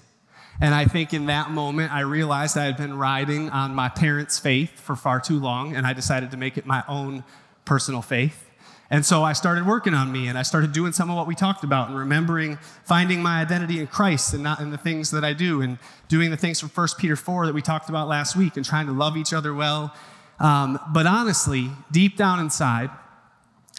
And 0.62 0.76
I 0.76 0.86
think 0.86 1.14
in 1.14 1.26
that 1.26 1.50
moment, 1.50 1.92
I 1.92 2.02
realized 2.02 2.56
I 2.56 2.66
had 2.66 2.78
been 2.78 2.96
riding 2.98 3.50
on 3.50 3.74
my 3.74 3.90
parents' 3.90 4.38
faith 4.38 4.80
for 4.80 4.96
far 4.96 5.20
too 5.20 5.40
long, 5.40 5.76
and 5.76 5.88
I 5.88 5.94
decided 5.94 6.30
to 6.32 6.38
make 6.38 6.56
it 6.56 6.68
my 6.68 6.84
own 6.88 7.24
personal 7.66 8.04
faith. 8.04 8.48
And 8.92 9.06
so 9.06 9.24
I 9.24 9.34
started 9.34 9.66
working 9.66 9.94
on 9.94 10.12
me 10.12 10.28
and 10.28 10.38
I 10.38 10.42
started 10.42 10.74
doing 10.74 10.92
some 10.92 11.10
of 11.10 11.16
what 11.16 11.26
we 11.26 11.34
talked 11.34 11.64
about 11.64 11.88
and 11.88 11.98
remembering 11.98 12.58
finding 12.84 13.24
my 13.24 13.40
identity 13.40 13.80
in 13.80 13.88
Christ 13.88 14.34
and 14.34 14.44
not 14.44 14.60
in 14.60 14.70
the 14.70 14.78
things 14.78 15.12
that 15.12 15.24
I 15.24 15.32
do 15.32 15.62
and 15.62 15.80
doing 16.10 16.30
the 16.30 16.36
things 16.36 16.60
from 16.60 16.68
1 16.70 16.88
Peter 17.00 17.16
4 17.16 17.46
that 17.46 17.56
we 17.56 17.62
talked 17.62 17.88
about 17.88 18.10
last 18.10 18.36
week 18.36 18.58
and 18.58 18.66
trying 18.66 18.88
to 18.88 18.92
love 18.92 19.16
each 19.16 19.32
other 19.32 19.54
well. 19.54 19.96
Um, 20.42 20.78
but 20.92 21.08
honestly, 21.08 21.72
deep 21.90 22.18
down 22.18 22.42
inside, 22.42 22.90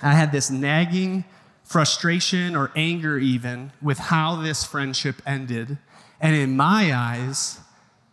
I 0.03 0.15
had 0.15 0.33
this 0.33 0.51
nagging 0.51 1.27
frustration 1.62 2.57
or 2.57 2.73
anger 2.75 3.19
even 3.19 3.73
with 3.83 3.99
how 3.99 4.37
this 4.37 4.65
friendship 4.65 5.21
ended. 5.27 5.77
And 6.23 6.35
in 6.35 6.57
my 6.57 6.95
eyes, 6.95 7.59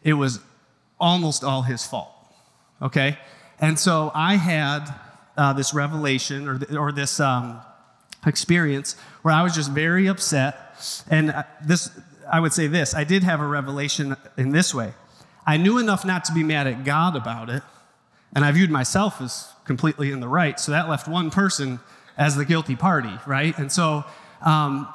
it 0.03 0.13
was 0.13 0.41
almost 0.99 1.43
all 1.43 1.61
his 1.61 1.85
fault. 1.85 2.11
Okay? 2.81 3.17
And 3.59 3.79
so 3.79 4.11
I 4.13 4.35
had 4.35 4.93
uh, 5.37 5.53
this 5.53 5.73
revelation 5.73 6.47
or, 6.47 6.57
th- 6.57 6.71
or 6.71 6.91
this 6.91 7.19
um, 7.19 7.61
experience 8.25 8.95
where 9.21 9.33
I 9.33 9.43
was 9.43 9.53
just 9.55 9.71
very 9.71 10.07
upset. 10.07 10.75
And 11.09 11.31
uh, 11.31 11.43
this, 11.63 11.91
I 12.29 12.39
would 12.39 12.53
say 12.53 12.67
this 12.67 12.95
I 12.95 13.03
did 13.03 13.23
have 13.23 13.39
a 13.39 13.47
revelation 13.47 14.17
in 14.37 14.51
this 14.51 14.73
way. 14.73 14.93
I 15.45 15.57
knew 15.57 15.77
enough 15.77 16.03
not 16.05 16.25
to 16.25 16.33
be 16.33 16.43
mad 16.43 16.67
at 16.67 16.83
God 16.83 17.15
about 17.15 17.49
it, 17.49 17.63
and 18.35 18.45
I 18.45 18.51
viewed 18.51 18.69
myself 18.69 19.21
as 19.21 19.51
completely 19.65 20.11
in 20.11 20.19
the 20.19 20.27
right. 20.27 20.59
So 20.59 20.71
that 20.71 20.89
left 20.89 21.07
one 21.07 21.31
person 21.31 21.79
as 22.17 22.35
the 22.35 22.45
guilty 22.45 22.75
party, 22.75 23.13
right? 23.25 23.57
And 23.57 23.71
so 23.71 24.03
um, 24.41 24.87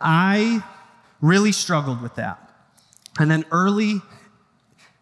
I 0.00 0.64
really 1.20 1.52
struggled 1.52 2.02
with 2.02 2.16
that. 2.16 2.51
And 3.18 3.30
then 3.30 3.44
early 3.50 4.00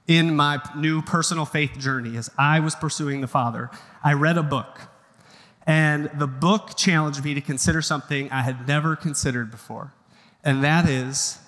in 0.07 0.35
my 0.35 0.61
new 0.76 1.02
personal 1.02 1.45
faith 1.45 1.79
journey, 1.79 2.17
as 2.17 2.31
I 2.37 2.61
was 2.61 2.75
pursuing 2.75 3.21
the 3.21 3.29
Father, 3.29 3.71
I 4.02 4.14
read 4.14 4.37
a 4.37 4.43
book. 4.43 4.81
And 5.67 6.11
the 6.19 6.26
book 6.26 6.76
challenged 6.76 7.25
me 7.25 7.35
to 7.35 7.40
consider 7.40 7.81
something 7.83 8.31
I 8.31 8.43
had 8.43 8.67
never 8.67 8.97
considered 8.97 9.50
before. 9.50 9.93
And 10.43 10.64
that 10.64 10.88
is 10.88 11.38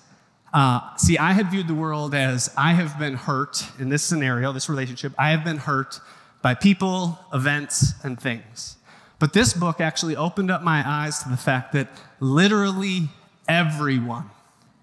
uh, 0.53 0.95
see, 0.97 1.17
I 1.17 1.33
had 1.33 1.49
viewed 1.49 1.67
the 1.67 1.73
world 1.73 2.13
as 2.13 2.53
I 2.55 2.73
have 2.73 2.99
been 2.99 3.15
hurt 3.15 3.65
in 3.79 3.89
this 3.89 4.03
scenario, 4.03 4.53
this 4.53 4.69
relationship, 4.69 5.11
I 5.17 5.31
have 5.31 5.43
been 5.43 5.57
hurt 5.57 5.99
by 6.43 6.53
people, 6.53 7.17
events, 7.33 7.93
and 8.03 8.19
things. 8.19 8.77
But 9.17 9.33
this 9.33 9.53
book 9.53 9.81
actually 9.81 10.15
opened 10.15 10.51
up 10.51 10.61
my 10.61 10.83
eyes 10.85 11.23
to 11.23 11.29
the 11.29 11.37
fact 11.37 11.73
that 11.73 11.87
literally 12.19 13.09
everyone 13.47 14.29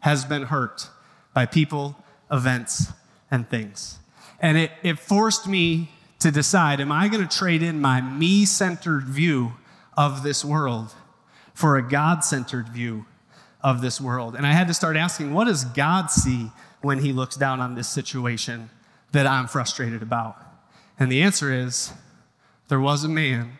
has 0.00 0.24
been 0.24 0.44
hurt 0.44 0.88
by 1.32 1.46
people, 1.46 1.96
events, 2.30 2.92
and 3.30 3.48
things. 3.48 3.98
And 4.40 4.56
it, 4.56 4.72
it 4.82 4.98
forced 4.98 5.46
me 5.46 5.90
to 6.20 6.30
decide 6.30 6.80
am 6.80 6.92
I 6.92 7.08
going 7.08 7.26
to 7.26 7.38
trade 7.38 7.62
in 7.62 7.80
my 7.80 8.00
me 8.00 8.44
centered 8.44 9.04
view 9.04 9.52
of 9.96 10.22
this 10.22 10.44
world 10.44 10.94
for 11.54 11.76
a 11.76 11.88
God 11.88 12.24
centered 12.24 12.68
view 12.68 13.06
of 13.62 13.80
this 13.82 14.00
world? 14.00 14.34
And 14.34 14.46
I 14.46 14.52
had 14.52 14.68
to 14.68 14.74
start 14.74 14.96
asking, 14.96 15.34
what 15.34 15.46
does 15.46 15.64
God 15.64 16.10
see 16.10 16.50
when 16.80 16.98
He 16.98 17.12
looks 17.12 17.36
down 17.36 17.60
on 17.60 17.74
this 17.74 17.88
situation 17.88 18.70
that 19.12 19.26
I'm 19.26 19.46
frustrated 19.46 20.02
about? 20.02 20.36
And 20.98 21.10
the 21.10 21.22
answer 21.22 21.52
is 21.52 21.92
there 22.68 22.80
was 22.80 23.04
a 23.04 23.08
man 23.08 23.58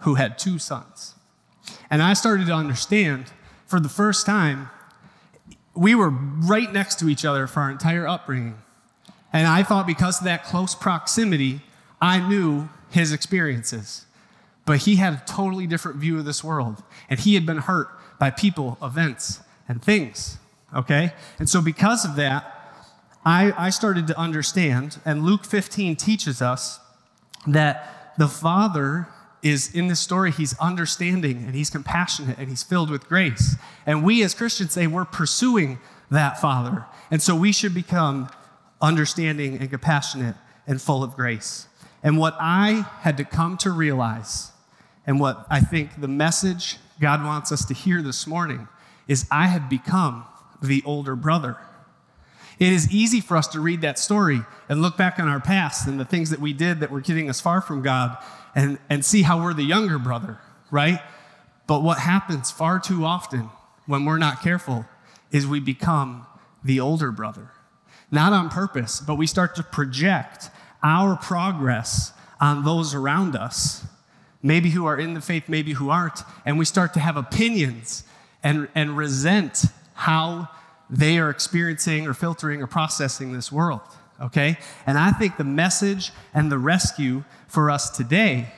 who 0.00 0.14
had 0.14 0.38
two 0.38 0.58
sons. 0.58 1.14
And 1.90 2.02
I 2.02 2.14
started 2.14 2.46
to 2.46 2.52
understand 2.54 3.26
for 3.66 3.80
the 3.80 3.88
first 3.88 4.26
time, 4.26 4.70
we 5.74 5.94
were 5.94 6.10
right 6.10 6.72
next 6.72 6.98
to 6.98 7.08
each 7.08 7.24
other 7.24 7.46
for 7.46 7.60
our 7.60 7.70
entire 7.70 8.06
upbringing. 8.06 8.58
And 9.32 9.46
I 9.46 9.62
thought 9.62 9.86
because 9.86 10.18
of 10.18 10.24
that 10.24 10.44
close 10.44 10.74
proximity, 10.74 11.60
I 12.00 12.26
knew 12.26 12.68
his 12.90 13.12
experiences. 13.12 14.06
But 14.66 14.80
he 14.80 14.96
had 14.96 15.12
a 15.12 15.22
totally 15.26 15.66
different 15.66 15.98
view 15.98 16.18
of 16.18 16.24
this 16.24 16.42
world. 16.42 16.82
And 17.08 17.20
he 17.20 17.34
had 17.34 17.46
been 17.46 17.58
hurt 17.58 17.88
by 18.18 18.30
people, 18.30 18.78
events, 18.82 19.40
and 19.68 19.82
things. 19.82 20.38
Okay? 20.74 21.12
And 21.38 21.48
so, 21.48 21.62
because 21.62 22.04
of 22.04 22.16
that, 22.16 22.56
I, 23.24 23.52
I 23.66 23.70
started 23.70 24.06
to 24.08 24.18
understand, 24.18 24.98
and 25.04 25.24
Luke 25.24 25.44
15 25.44 25.96
teaches 25.96 26.40
us 26.40 26.80
that 27.46 28.14
the 28.18 28.28
Father 28.28 29.08
is 29.42 29.74
in 29.74 29.88
this 29.88 30.00
story, 30.00 30.30
he's 30.30 30.58
understanding 30.58 31.44
and 31.44 31.54
he's 31.54 31.70
compassionate 31.70 32.38
and 32.38 32.48
he's 32.48 32.62
filled 32.62 32.90
with 32.90 33.08
grace. 33.08 33.56
And 33.86 34.04
we 34.04 34.22
as 34.22 34.34
Christians 34.34 34.72
say 34.72 34.86
we're 34.86 35.04
pursuing 35.04 35.78
that 36.10 36.40
Father. 36.40 36.84
And 37.10 37.22
so 37.22 37.34
we 37.34 37.52
should 37.52 37.74
become 37.74 38.28
understanding 38.80 39.56
and 39.58 39.70
compassionate 39.70 40.36
and 40.66 40.80
full 40.80 41.02
of 41.02 41.14
grace. 41.14 41.68
And 42.02 42.18
what 42.18 42.36
I 42.40 42.86
had 43.00 43.16
to 43.18 43.24
come 43.24 43.56
to 43.58 43.70
realize, 43.70 44.52
and 45.06 45.20
what 45.20 45.46
I 45.50 45.60
think 45.60 46.00
the 46.00 46.08
message 46.08 46.78
God 47.00 47.24
wants 47.24 47.52
us 47.52 47.64
to 47.66 47.74
hear 47.74 48.02
this 48.02 48.26
morning, 48.26 48.68
is 49.08 49.26
I 49.30 49.46
have 49.46 49.68
become 49.68 50.24
the 50.62 50.82
older 50.84 51.16
brother. 51.16 51.56
It 52.58 52.72
is 52.72 52.92
easy 52.92 53.20
for 53.20 53.36
us 53.36 53.48
to 53.48 53.60
read 53.60 53.80
that 53.80 53.98
story 53.98 54.42
and 54.68 54.82
look 54.82 54.96
back 54.96 55.18
on 55.18 55.28
our 55.28 55.40
past 55.40 55.88
and 55.88 55.98
the 55.98 56.04
things 56.04 56.28
that 56.30 56.40
we 56.40 56.52
did 56.52 56.80
that 56.80 56.90
were 56.90 57.00
getting 57.00 57.30
us 57.30 57.40
far 57.40 57.62
from 57.62 57.82
God 57.82 58.18
and, 58.54 58.78
and 58.88 59.04
see 59.04 59.22
how 59.22 59.42
we're 59.42 59.54
the 59.54 59.64
younger 59.64 59.98
brother, 59.98 60.38
right? 60.70 61.00
But 61.66 61.82
what 61.82 61.98
happens 61.98 62.50
far 62.50 62.80
too 62.80 63.04
often 63.04 63.50
when 63.86 64.04
we're 64.04 64.18
not 64.18 64.42
careful 64.42 64.86
is 65.30 65.46
we 65.46 65.60
become 65.60 66.26
the 66.64 66.80
older 66.80 67.12
brother. 67.12 67.50
Not 68.10 68.32
on 68.32 68.48
purpose, 68.48 69.00
but 69.00 69.14
we 69.14 69.26
start 69.26 69.54
to 69.56 69.62
project 69.62 70.50
our 70.82 71.16
progress 71.16 72.12
on 72.40 72.64
those 72.64 72.94
around 72.94 73.36
us, 73.36 73.86
maybe 74.42 74.70
who 74.70 74.86
are 74.86 74.98
in 74.98 75.14
the 75.14 75.20
faith, 75.20 75.48
maybe 75.48 75.74
who 75.74 75.90
aren't, 75.90 76.22
and 76.44 76.58
we 76.58 76.64
start 76.64 76.94
to 76.94 77.00
have 77.00 77.16
opinions 77.16 78.04
and, 78.42 78.68
and 78.74 78.96
resent 78.96 79.66
how 79.94 80.48
they 80.88 81.18
are 81.18 81.30
experiencing 81.30 82.06
or 82.06 82.14
filtering 82.14 82.62
or 82.62 82.66
processing 82.66 83.32
this 83.32 83.52
world, 83.52 83.82
okay? 84.20 84.58
And 84.86 84.98
I 84.98 85.12
think 85.12 85.36
the 85.36 85.44
message 85.44 86.10
and 86.34 86.50
the 86.50 86.58
rescue 86.58 87.22
for 87.50 87.70
us 87.70 87.90
today 87.90 88.52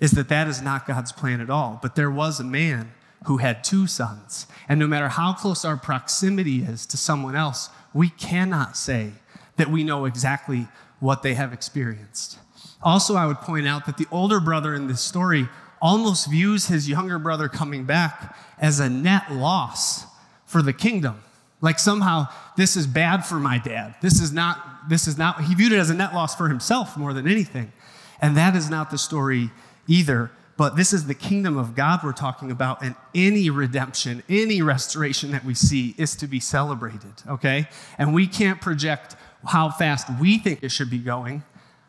is 0.00 0.12
that 0.12 0.28
that 0.28 0.46
is 0.46 0.62
not 0.62 0.86
God's 0.86 1.12
plan 1.12 1.40
at 1.40 1.50
all. 1.50 1.78
But 1.82 1.96
there 1.96 2.10
was 2.10 2.38
a 2.38 2.44
man 2.44 2.92
who 3.26 3.38
had 3.38 3.64
two 3.64 3.86
sons. 3.86 4.46
And 4.68 4.78
no 4.78 4.86
matter 4.86 5.08
how 5.08 5.32
close 5.32 5.64
our 5.64 5.76
proximity 5.76 6.62
is 6.62 6.86
to 6.86 6.96
someone 6.96 7.34
else, 7.34 7.68
we 7.92 8.10
cannot 8.10 8.76
say 8.76 9.10
that 9.56 9.68
we 9.68 9.82
know 9.82 10.04
exactly 10.04 10.68
what 11.00 11.22
they 11.22 11.34
have 11.34 11.52
experienced. 11.52 12.38
Also, 12.82 13.16
I 13.16 13.26
would 13.26 13.38
point 13.38 13.66
out 13.66 13.86
that 13.86 13.96
the 13.96 14.06
older 14.12 14.38
brother 14.38 14.72
in 14.74 14.86
this 14.86 15.00
story 15.00 15.48
almost 15.80 16.30
views 16.30 16.68
his 16.68 16.88
younger 16.88 17.18
brother 17.18 17.48
coming 17.48 17.84
back 17.84 18.36
as 18.60 18.78
a 18.78 18.88
net 18.88 19.32
loss 19.32 20.04
for 20.46 20.62
the 20.62 20.72
kingdom. 20.72 21.22
Like 21.60 21.80
somehow 21.80 22.28
this 22.56 22.76
is 22.76 22.86
bad 22.86 23.24
for 23.24 23.40
my 23.40 23.58
dad. 23.58 23.96
This 24.00 24.20
is 24.20 24.32
not, 24.32 24.88
this 24.88 25.08
is 25.08 25.18
not, 25.18 25.42
he 25.42 25.56
viewed 25.56 25.72
it 25.72 25.78
as 25.78 25.90
a 25.90 25.94
net 25.94 26.14
loss 26.14 26.36
for 26.36 26.48
himself 26.48 26.96
more 26.96 27.12
than 27.12 27.26
anything. 27.26 27.72
And 28.20 28.36
that 28.36 28.56
is 28.56 28.68
not 28.68 28.90
the 28.90 28.98
story 28.98 29.50
either. 29.86 30.30
But 30.56 30.74
this 30.74 30.92
is 30.92 31.06
the 31.06 31.14
kingdom 31.14 31.56
of 31.56 31.76
God 31.76 32.00
we're 32.02 32.12
talking 32.12 32.50
about, 32.50 32.82
and 32.82 32.96
any 33.14 33.48
redemption, 33.48 34.24
any 34.28 34.60
restoration 34.60 35.30
that 35.30 35.44
we 35.44 35.54
see 35.54 35.94
is 35.96 36.16
to 36.16 36.26
be 36.26 36.40
celebrated, 36.40 37.12
okay? 37.28 37.68
And 37.96 38.12
we 38.12 38.26
can't 38.26 38.60
project 38.60 39.14
how 39.46 39.70
fast 39.70 40.08
we 40.20 40.36
think 40.38 40.64
it 40.64 40.70
should 40.70 40.90
be 40.90 40.98
going 40.98 41.44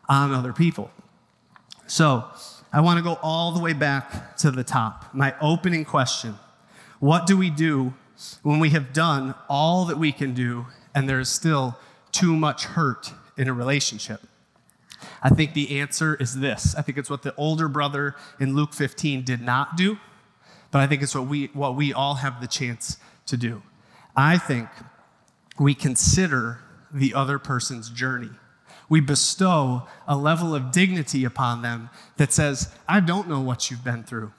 on 0.08 0.32
other 0.32 0.52
people. 0.52 0.92
So, 1.88 2.24
I 2.72 2.80
want 2.80 2.98
to 2.98 3.02
go 3.02 3.18
all 3.20 3.50
the 3.50 3.60
way 3.60 3.72
back 3.72 4.36
to 4.38 4.52
the 4.52 4.62
top. 4.62 5.12
My 5.12 5.34
opening 5.40 5.84
question 5.84 6.36
What 7.00 7.26
do 7.26 7.36
we 7.36 7.50
do 7.50 7.94
when 8.42 8.60
we 8.60 8.70
have 8.70 8.92
done 8.92 9.34
all 9.48 9.86
that 9.86 9.98
we 9.98 10.12
can 10.12 10.32
do 10.32 10.66
and 10.94 11.08
there 11.08 11.18
is 11.18 11.28
still 11.28 11.76
too 12.12 12.36
much 12.36 12.64
hurt 12.64 13.12
in 13.36 13.48
a 13.48 13.52
relationship? 13.52 14.20
I 15.22 15.30
think 15.30 15.54
the 15.54 15.80
answer 15.80 16.14
is 16.14 16.40
this. 16.40 16.74
I 16.74 16.82
think 16.82 16.98
it's 16.98 17.10
what 17.10 17.22
the 17.22 17.34
older 17.36 17.68
brother 17.68 18.14
in 18.38 18.54
Luke 18.54 18.72
15 18.72 19.22
did 19.22 19.40
not 19.40 19.76
do, 19.76 19.98
but 20.70 20.80
I 20.80 20.86
think 20.86 21.02
it's 21.02 21.14
what 21.14 21.26
we, 21.26 21.46
what 21.52 21.76
we 21.76 21.92
all 21.92 22.16
have 22.16 22.40
the 22.40 22.46
chance 22.46 22.96
to 23.26 23.36
do. 23.36 23.62
I 24.16 24.38
think 24.38 24.68
we 25.58 25.74
consider 25.74 26.60
the 26.92 27.14
other 27.14 27.38
person's 27.38 27.90
journey. 27.90 28.30
We 28.88 29.00
bestow 29.00 29.86
a 30.08 30.16
level 30.16 30.54
of 30.54 30.72
dignity 30.72 31.24
upon 31.24 31.62
them 31.62 31.90
that 32.16 32.32
says, 32.32 32.74
I 32.88 33.00
don't 33.00 33.28
know 33.28 33.40
what 33.40 33.70
you've 33.70 33.84
been 33.84 34.02
through. 34.02 34.32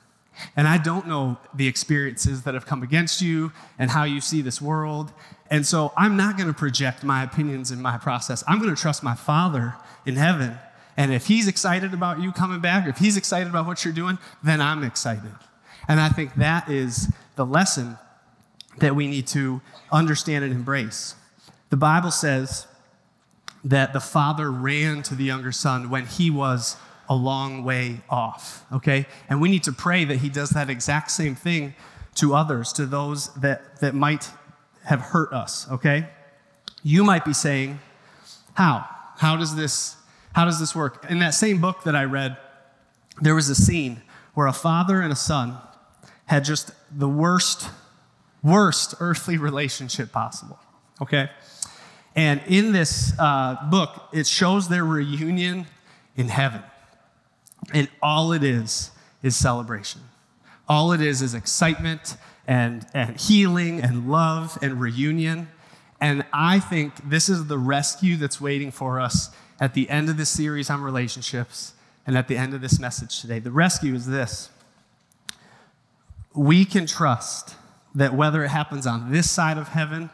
And 0.56 0.68
I 0.68 0.78
don't 0.78 1.08
know 1.08 1.38
the 1.54 1.68
experiences 1.68 2.44
that 2.44 2.54
have 2.54 2.66
come 2.66 2.84
against 2.84 3.22
you 3.22 3.52
and 3.78 3.92
how 3.92 4.04
you 4.04 4.22
see 4.22 4.42
this 4.42 4.62
world. 4.62 5.12
And 5.50 5.66
so 5.66 5.94
I'm 5.98 6.16
not 6.16 6.38
going 6.38 6.48
to 6.48 6.54
project 6.54 7.04
my 7.04 7.24
opinions 7.24 7.72
in 7.72 7.82
my 7.82 7.98
process. 7.98 8.44
I'm 8.48 8.60
going 8.60 8.74
to 8.74 8.82
trust 8.82 9.04
my 9.04 9.16
Father 9.16 9.76
in 10.06 10.16
heaven. 10.16 10.58
And 10.98 11.14
if 11.14 11.28
He's 11.28 11.48
excited 11.48 11.94
about 11.94 12.22
you 12.22 12.32
coming 12.32 12.60
back, 12.60 12.88
if 12.88 12.98
He's 12.98 13.18
excited 13.18 13.50
about 13.50 13.66
what 13.66 13.84
you're 13.84 13.94
doing, 13.94 14.18
then 14.44 14.62
I'm 14.62 14.84
excited. 14.84 15.34
And 15.88 16.00
I 16.00 16.10
think 16.10 16.36
that 16.36 16.70
is 16.70 17.12
the 17.36 17.46
lesson 17.46 17.98
that 18.78 18.96
we 18.96 19.08
need 19.08 19.28
to 19.28 19.62
understand 19.92 20.46
and 20.46 20.54
embrace. 20.54 21.16
The 21.70 21.78
Bible 21.78 22.12
says 22.12 22.68
that 23.64 23.94
the 23.94 24.00
father 24.00 24.52
ran 24.52 25.04
to 25.04 25.16
the 25.16 25.24
younger 25.24 25.52
son 25.52 25.90
when 25.90 26.06
he 26.06 26.32
was 26.32 26.78
a 27.12 27.16
long 27.16 27.66
way 27.66 28.00
off, 28.10 28.64
okay? 28.72 29.06
And 29.28 29.42
we 29.42 29.50
need 29.50 29.64
to 29.64 29.74
pray 29.74 30.06
that 30.06 30.20
he 30.20 30.30
does 30.30 30.52
that 30.52 30.70
exact 30.70 31.12
same 31.12 31.36
thing 31.36 31.76
to 32.16 32.34
others, 32.34 32.72
to 32.74 32.86
those 32.86 33.34
that, 33.34 33.82
that 33.82 33.94
might 33.94 34.30
have 34.86 35.02
hurt 35.02 35.34
us, 35.34 35.70
okay? 35.70 36.08
You 36.84 37.04
might 37.04 37.26
be 37.26 37.34
saying, 37.34 37.82
How? 38.54 38.88
How 39.18 39.36
does 39.36 39.58
this 39.58 39.98
how 40.32 40.46
does 40.46 40.62
this 40.62 40.74
work? 40.74 41.06
In 41.10 41.20
that 41.20 41.34
same 41.34 41.60
book 41.60 41.84
that 41.84 41.94
I 41.94 42.06
read, 42.06 42.38
there 43.22 43.36
was 43.36 43.50
a 43.50 43.56
scene 43.56 44.02
where 44.34 44.48
a 44.48 44.54
father 44.54 45.02
and 45.02 45.12
a 45.12 45.16
son 45.18 45.58
had 46.28 46.46
just 46.46 46.72
the 46.98 47.10
worst, 47.10 47.70
worst 48.42 48.96
earthly 49.02 49.38
relationship 49.38 50.14
possible, 50.14 50.58
okay? 51.02 51.30
And 52.16 52.42
in 52.48 52.72
this 52.72 53.12
uh, 53.20 53.58
book, 53.70 54.08
it 54.14 54.26
shows 54.26 54.70
their 54.70 54.86
reunion 54.86 55.68
in 56.16 56.30
heaven. 56.30 56.64
And 57.74 57.88
all 58.02 58.34
it 58.34 58.44
is 58.44 58.92
is 59.24 59.36
celebration. 59.36 60.02
All 60.68 60.92
it 60.92 61.02
is 61.02 61.22
is 61.22 61.34
excitement 61.34 62.18
and, 62.48 62.86
and 62.94 63.20
healing 63.20 63.82
and 63.82 64.10
love 64.10 64.58
and 64.62 64.80
reunion. 64.80 65.50
And 66.00 66.26
I 66.34 66.60
think 66.60 67.10
this 67.10 67.30
is 67.30 67.48
the 67.48 67.58
rescue 67.58 68.18
that's 68.18 68.42
waiting 68.42 68.72
for 68.72 69.00
us 69.00 69.30
at 69.60 69.74
the 69.74 69.90
end 69.90 70.10
of 70.10 70.18
this 70.18 70.30
series 70.30 70.70
on 70.70 70.82
relationships 70.82 71.74
and 72.08 72.18
at 72.18 72.28
the 72.28 72.38
end 72.38 72.54
of 72.54 72.62
this 72.62 72.80
message 72.80 73.22
today. 73.22 73.40
The 73.40 73.52
rescue 73.52 73.94
is 73.94 74.08
this 74.08 74.50
we 76.34 76.66
can 76.66 76.86
trust 76.86 77.56
that 77.94 78.14
whether 78.14 78.44
it 78.44 78.50
happens 78.50 78.88
on 78.88 79.12
this 79.12 79.30
side 79.30 79.58
of 79.58 79.70
heaven 79.70 80.10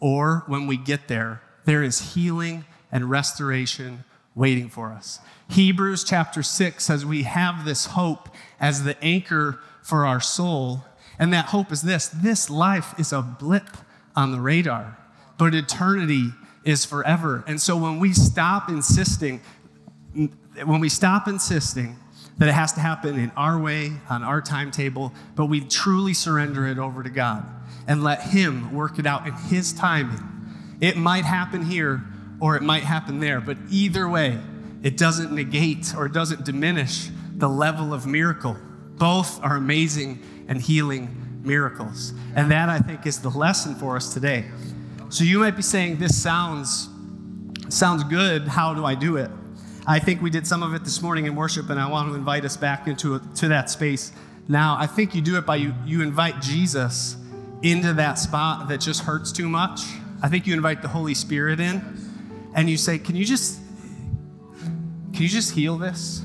or 0.00 0.42
when 0.46 0.66
we 0.66 0.76
get 0.76 1.08
there, 1.08 1.40
there 1.64 1.82
is 1.82 2.14
healing 2.14 2.64
and 2.90 3.08
restoration 3.08 4.04
waiting 4.34 4.68
for 4.68 4.92
us. 4.92 5.20
Hebrews 5.50 6.04
chapter 6.04 6.42
6 6.42 6.82
says 6.82 7.06
we 7.06 7.22
have 7.22 7.64
this 7.64 7.86
hope 7.86 8.28
as 8.58 8.84
the 8.84 9.02
anchor 9.02 9.60
for 9.82 10.06
our 10.06 10.20
soul. 10.20 10.84
And 11.18 11.32
that 11.32 11.46
hope 11.46 11.70
is 11.70 11.82
this 11.82 12.08
this 12.08 12.50
life 12.50 12.98
is 12.98 13.12
a 13.12 13.22
blip 13.22 13.68
on 14.16 14.32
the 14.32 14.40
radar, 14.40 14.98
but 15.38 15.54
eternity 15.54 16.30
is 16.64 16.84
forever. 16.84 17.44
And 17.46 17.60
so 17.60 17.76
when 17.76 18.00
we 18.00 18.12
stop 18.12 18.68
insisting, 18.68 19.40
when 20.64 20.80
we 20.80 20.88
stop 20.88 21.28
insisting 21.28 21.96
that 22.38 22.48
it 22.48 22.52
has 22.52 22.72
to 22.72 22.80
happen 22.80 23.16
in 23.18 23.30
our 23.36 23.58
way, 23.58 23.92
on 24.08 24.24
our 24.24 24.40
timetable, 24.40 25.12
but 25.36 25.46
we 25.46 25.60
truly 25.60 26.14
surrender 26.14 26.66
it 26.66 26.78
over 26.78 27.02
to 27.02 27.10
God 27.10 27.46
and 27.86 28.02
let 28.02 28.22
Him 28.22 28.74
work 28.74 28.98
it 28.98 29.06
out 29.06 29.26
in 29.26 29.34
His 29.34 29.72
timing. 29.72 30.22
It 30.80 30.96
might 30.96 31.24
happen 31.24 31.64
here 31.66 32.02
or 32.40 32.56
it 32.56 32.62
might 32.62 32.82
happen 32.82 33.20
there, 33.20 33.40
but 33.40 33.56
either 33.70 34.08
way, 34.08 34.38
it 34.82 34.96
doesn't 34.96 35.32
negate 35.32 35.94
or 35.96 36.06
it 36.06 36.12
doesn't 36.12 36.44
diminish 36.44 37.08
the 37.36 37.48
level 37.48 37.94
of 37.94 38.06
miracle. 38.06 38.56
Both 38.96 39.42
are 39.42 39.56
amazing 39.56 40.22
and 40.48 40.60
healing 40.60 41.40
miracles. 41.42 42.12
And 42.34 42.50
that, 42.50 42.68
I 42.68 42.78
think, 42.78 43.06
is 43.06 43.20
the 43.20 43.30
lesson 43.30 43.74
for 43.74 43.96
us 43.96 44.12
today. 44.12 44.44
So 45.08 45.24
you 45.24 45.38
might 45.38 45.56
be 45.56 45.62
saying, 45.62 45.98
This 45.98 46.20
sounds, 46.20 46.88
sounds 47.68 48.04
good. 48.04 48.48
How 48.48 48.74
do 48.74 48.84
I 48.84 48.94
do 48.94 49.16
it? 49.16 49.30
I 49.86 49.98
think 49.98 50.22
we 50.22 50.30
did 50.30 50.46
some 50.46 50.62
of 50.62 50.74
it 50.74 50.82
this 50.82 51.02
morning 51.02 51.26
in 51.26 51.36
worship, 51.36 51.68
and 51.68 51.78
I 51.78 51.88
want 51.88 52.08
to 52.08 52.14
invite 52.14 52.44
us 52.44 52.56
back 52.56 52.86
into 52.88 53.20
to 53.36 53.48
that 53.48 53.70
space 53.70 54.12
now. 54.48 54.76
I 54.78 54.86
think 54.86 55.14
you 55.14 55.20
do 55.20 55.36
it 55.36 55.44
by 55.44 55.56
you, 55.56 55.74
you 55.84 56.02
invite 56.02 56.40
Jesus 56.40 57.16
into 57.62 57.92
that 57.94 58.18
spot 58.18 58.68
that 58.68 58.80
just 58.80 59.02
hurts 59.02 59.30
too 59.30 59.48
much. 59.48 59.80
I 60.22 60.28
think 60.28 60.46
you 60.46 60.54
invite 60.54 60.80
the 60.80 60.88
Holy 60.88 61.14
Spirit 61.14 61.60
in, 61.60 61.82
and 62.54 62.70
you 62.70 62.76
say, 62.76 62.98
Can 62.98 63.16
you 63.16 63.24
just 63.24 63.60
can 65.14 65.22
you 65.22 65.28
just 65.28 65.52
heal 65.52 65.78
this? 65.78 66.22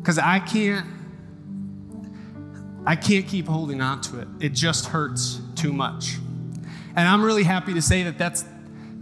Because 0.00 0.18
I 0.18 0.38
can't, 0.38 0.86
I 2.86 2.96
can't 2.96 3.28
keep 3.28 3.46
holding 3.46 3.82
on 3.82 4.00
to 4.02 4.20
it. 4.20 4.28
It 4.40 4.54
just 4.54 4.86
hurts 4.86 5.40
too 5.56 5.74
much. 5.74 6.14
And 6.96 7.06
I'm 7.06 7.22
really 7.22 7.42
happy 7.42 7.74
to 7.74 7.82
say 7.82 8.04
that 8.04 8.16
that's, 8.16 8.46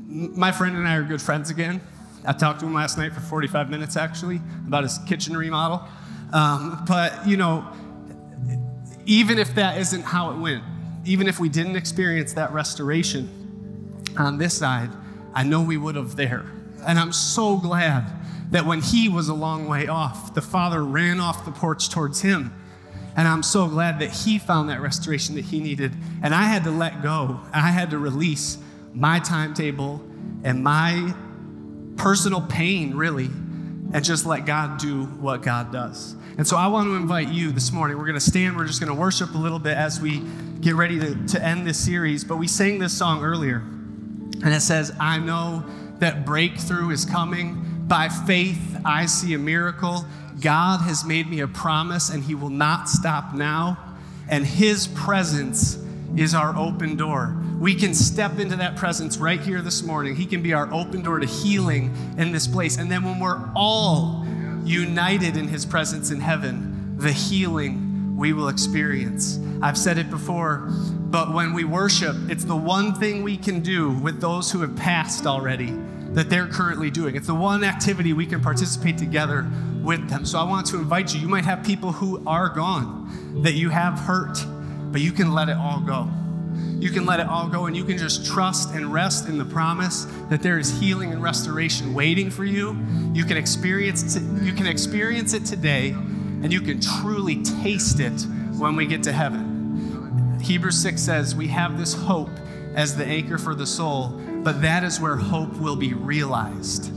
my 0.09 0.51
friend 0.51 0.77
and 0.77 0.89
I 0.89 0.97
are 0.97 1.05
good 1.05 1.23
friends 1.23 1.51
again. 1.51 1.81
I 2.27 2.33
talked 2.33 2.61
to 2.61 2.67
him 2.67 2.75
last 2.75 2.99
night 2.99 3.13
for 3.13 3.21
45 3.21 3.71
minutes 3.71 3.97
actually 3.97 4.41
about 4.67 4.83
his 4.83 4.99
kitchen 5.07 5.37
remodel. 5.37 5.89
Um, 6.33 6.85
but, 6.87 7.27
you 7.27 7.37
know, 7.37 7.65
even 9.07 9.39
if 9.39 9.55
that 9.55 9.79
isn't 9.79 10.03
how 10.03 10.33
it 10.33 10.39
went, 10.39 10.65
even 11.05 11.29
if 11.29 11.39
we 11.39 11.49
didn't 11.49 11.77
experience 11.77 12.33
that 12.33 12.53
restoration 12.53 14.03
on 14.19 14.37
this 14.37 14.59
side, 14.59 14.91
I 15.35 15.45
know 15.45 15.63
we 15.63 15.77
would 15.77 15.97
have 15.97 16.17
there. 16.17 16.47
And 16.87 16.99
I'm 16.99 17.13
so 17.13 17.57
glad 17.57 18.11
that 18.51 18.67
when 18.67 18.81
he 18.81 19.09
was 19.09 19.29
a 19.29 19.35
long 19.35 19.69
way 19.69 19.87
off, 19.87 20.35
the 20.35 20.43
Father 20.43 20.83
ran 20.83 21.21
off 21.21 21.45
the 21.45 21.53
porch 21.53 21.89
towards 21.91 22.21
him. 22.21 22.53
And 23.17 23.29
I'm 23.29 23.43
so 23.43 23.69
glad 23.69 23.99
that 24.01 24.11
he 24.11 24.39
found 24.39 24.69
that 24.71 24.81
restoration 24.81 25.35
that 25.35 25.45
he 25.45 25.61
needed. 25.61 25.93
And 26.23 26.35
I 26.35 26.45
had 26.45 26.65
to 26.65 26.71
let 26.71 27.03
go, 27.03 27.41
I 27.53 27.71
had 27.71 27.91
to 27.91 27.99
release 27.99 28.59
my 28.93 29.21
timetable 29.21 30.01
and 30.43 30.65
my 30.65 31.15
personal 31.97 32.41
pain, 32.41 32.95
really, 32.95 33.27
and 33.93 34.05
just 34.05 34.27
let 34.27 34.47
God 34.47 34.79
do 34.79 35.05
what 35.05 35.43
God 35.43 35.73
does. 35.73 36.15
And 36.39 36.47
so 36.47 36.57
I 36.57 36.69
want 36.69 36.87
to 36.89 36.95
invite 36.95 37.29
you 37.29 37.51
this 37.53 37.73
morning. 37.73 37.99
We're 37.99 38.05
going 38.05 38.15
to 38.15 38.21
stand, 38.21 38.57
we're 38.57 38.67
just 38.67 38.81
going 38.81 38.93
to 38.93 38.99
worship 38.99 39.35
a 39.35 39.39
little 39.39 39.59
bit 39.59 39.77
as 39.77 40.01
we 40.01 40.23
get 40.61 40.75
ready 40.75 40.99
to, 40.99 41.27
to 41.29 41.45
end 41.45 41.67
this 41.67 41.79
series. 41.79 42.25
But 42.25 42.37
we 42.37 42.49
sang 42.49 42.79
this 42.79 42.97
song 42.97 43.23
earlier, 43.23 43.63
and 44.43 44.55
it 44.55 44.61
says, 44.61 44.93
I 44.99 45.19
know 45.19 45.65
that 45.99 46.25
breakthrough 46.25 46.91
is 46.91 47.05
coming 47.05 47.85
by 47.87 48.09
faith, 48.09 48.79
I 48.85 49.07
see 49.07 49.35
a 49.35 49.39
miracle. 49.39 50.05
God 50.41 50.81
has 50.81 51.05
made 51.05 51.29
me 51.29 51.41
a 51.41 51.49
promise, 51.49 52.09
and 52.09 52.23
He 52.23 52.35
will 52.37 52.49
not 52.49 52.89
stop 52.89 53.35
now. 53.35 53.97
And 54.29 54.47
His 54.47 54.87
presence 54.87 55.77
is 56.17 56.35
our 56.35 56.57
open 56.57 56.97
door. 56.97 57.37
We 57.59 57.75
can 57.75 57.93
step 57.93 58.39
into 58.39 58.57
that 58.57 58.77
presence 58.77 59.19
right 59.19 59.41
here 59.41 59.61
this 59.61 59.83
morning. 59.83 60.15
He 60.15 60.25
can 60.25 60.41
be 60.41 60.53
our 60.53 60.73
open 60.73 61.03
door 61.03 61.19
to 61.19 61.27
healing 61.27 61.95
in 62.17 62.31
this 62.31 62.47
place. 62.47 62.79
And 62.79 62.91
then 62.91 63.03
when 63.03 63.19
we're 63.19 63.51
all 63.55 64.25
united 64.65 65.37
in 65.37 65.49
His 65.49 65.67
presence 65.67 66.11
in 66.13 66.21
heaven, 66.21 66.95
the 66.97 67.13
healing 67.13 67.90
we 68.21 68.35
will 68.35 68.49
experience. 68.49 69.41
I've 69.63 69.79
said 69.79 69.97
it 69.97 70.11
before, 70.11 70.67
but 70.69 71.33
when 71.33 71.55
we 71.55 71.65
worship, 71.65 72.15
it's 72.29 72.45
the 72.45 72.55
one 72.55 72.93
thing 72.93 73.23
we 73.23 73.39
can 73.39 73.61
do 73.61 73.93
with 73.93 74.21
those 74.21 74.53
who 74.53 74.61
have 74.61 74.77
passed 74.77 75.27
already 75.27 75.75
that 76.11 76.29
they're 76.29 76.47
currently 76.47 76.91
doing. 76.91 77.17
It's 77.17 77.29
the 77.29 77.35
one 77.35 77.65
activity 77.65 78.13
we 78.13 78.27
can 78.27 78.43
participate 78.43 78.99
together 78.99 79.51
with 79.83 80.11
them. 80.11 80.27
So 80.27 80.39
I 80.39 80.43
want 80.43 80.67
to 80.67 80.77
invite 80.77 81.15
you. 81.15 81.21
You 81.21 81.29
might 81.29 81.47
have 81.47 81.65
people 81.65 81.93
who 81.93 82.23
are 82.27 82.51
gone 82.51 83.41
that 83.43 83.55
you 83.55 83.71
have 83.71 83.99
hurt, 83.99 84.45
but 84.93 85.01
you 85.01 85.13
can 85.13 85.33
let 85.33 85.49
it 85.49 85.57
all 85.57 85.81
go. 85.81 86.07
You 86.79 86.91
can 86.91 87.07
let 87.07 87.21
it 87.21 87.27
all 87.27 87.49
go 87.49 87.67
and 87.67 87.77
you 87.77 87.85
can 87.85 87.97
just 87.97 88.27
trust 88.27 88.75
and 88.75 88.93
rest 88.93 89.29
in 89.29 89.39
the 89.39 89.47
promise 89.47 90.07
that 90.29 90.43
there 90.43 90.59
is 90.59 90.79
healing 90.79 91.11
and 91.13 91.23
restoration 91.23 91.95
waiting 91.95 92.31
for 92.31 92.45
you. 92.45 92.77
You 93.15 93.25
can 93.25 93.39
experience 93.39 94.21
you 94.43 94.53
can 94.53 94.67
experience 94.67 95.33
it 95.33 95.47
today 95.47 95.95
and 96.43 96.53
you 96.53 96.61
can 96.61 96.81
truly 96.81 97.43
taste 97.43 98.01
it 98.01 98.27
when 98.59 98.77
we 98.77 98.87
get 98.87 99.03
to 99.05 99.13
heaven. 99.13 100.39
Hebrews 100.41 100.81
6 100.81 101.01
says, 101.01 101.35
We 101.35 101.49
have 101.49 101.79
this 101.79 101.95
hope 101.95 102.31
as 102.75 102.97
the 102.97 103.05
anchor 103.05 103.37
for 103.37 103.55
the 103.55 103.67
soul 103.67 104.21
but 104.43 104.63
that 104.63 104.85
is 104.85 105.01
where 105.01 105.17
hope 105.17 105.55
will 105.57 105.77
be 105.77 105.93
realized. 105.93 106.91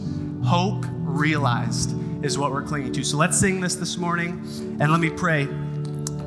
Hope 0.46 0.86
realized 0.90 1.94
is 2.24 2.38
what 2.38 2.52
we're 2.52 2.64
clinging 2.64 2.94
to. 2.94 3.04
So 3.04 3.18
let's 3.18 3.38
sing 3.38 3.60
this 3.60 3.76
this 3.76 3.98
morning 3.98 4.42
and 4.80 4.92
let 4.92 5.02
me 5.02 5.10
pray. 5.10 5.46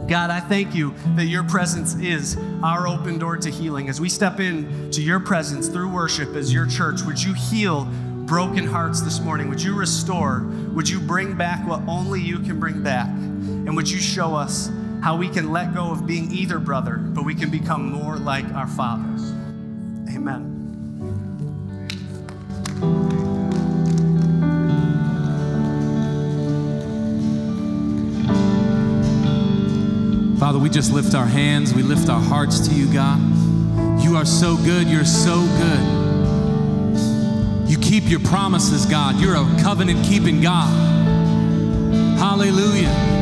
God, 0.08 0.30
I 0.30 0.40
thank 0.40 0.74
you 0.74 0.94
that 1.16 1.24
your 1.24 1.42
presence 1.42 1.94
is 1.94 2.36
our 2.62 2.86
open 2.86 3.18
door 3.18 3.38
to 3.38 3.50
healing. 3.50 3.88
As 3.88 3.98
we 3.98 4.10
step 4.10 4.40
in 4.40 4.90
to 4.90 5.02
your 5.02 5.18
presence 5.18 5.68
through 5.68 5.88
worship 5.88 6.36
as 6.36 6.52
your 6.52 6.66
church, 6.66 7.00
would 7.02 7.20
you 7.20 7.32
heal 7.32 7.88
broken 8.26 8.66
hearts 8.66 9.02
this 9.02 9.20
morning? 9.20 9.48
Would 9.48 9.62
you 9.62 9.74
restore? 9.74 10.44
Would 10.74 10.88
you 10.88 10.98
bring 10.98 11.36
back 11.36 11.64
what 11.66 11.80
only 11.86 12.20
you 12.20 12.40
can 12.40 12.58
bring 12.58 12.82
back? 12.82 13.06
And 13.06 13.76
would 13.76 13.88
you 13.88 13.98
show 13.98 14.34
us 14.34 14.68
how 15.00 15.16
we 15.16 15.28
can 15.28 15.52
let 15.52 15.72
go 15.72 15.92
of 15.92 16.06
being 16.06 16.32
either 16.32 16.58
brother, 16.58 16.96
but 16.96 17.24
we 17.24 17.36
can 17.36 17.50
become 17.50 17.92
more 17.92 18.16
like 18.16 18.44
our 18.52 18.66
fathers? 18.66 19.30
Amen. 20.12 20.54
Father, 30.40 30.58
we 30.58 30.68
just 30.68 30.92
lift 30.92 31.14
our 31.14 31.26
hands, 31.26 31.72
we 31.72 31.82
lift 31.82 32.08
our 32.08 32.20
hearts 32.20 32.66
to 32.68 32.74
you, 32.74 32.92
God. 32.92 33.20
You 34.02 34.16
are 34.16 34.26
so 34.26 34.56
good, 34.56 34.88
you're 34.88 35.04
so 35.04 35.46
good. 35.58 36.05
You 37.66 37.78
keep 37.78 38.08
your 38.08 38.20
promises, 38.20 38.86
God. 38.86 39.16
You're 39.20 39.36
a 39.36 39.62
covenant 39.62 40.04
keeping 40.04 40.40
God. 40.40 40.72
Hallelujah. 42.18 43.15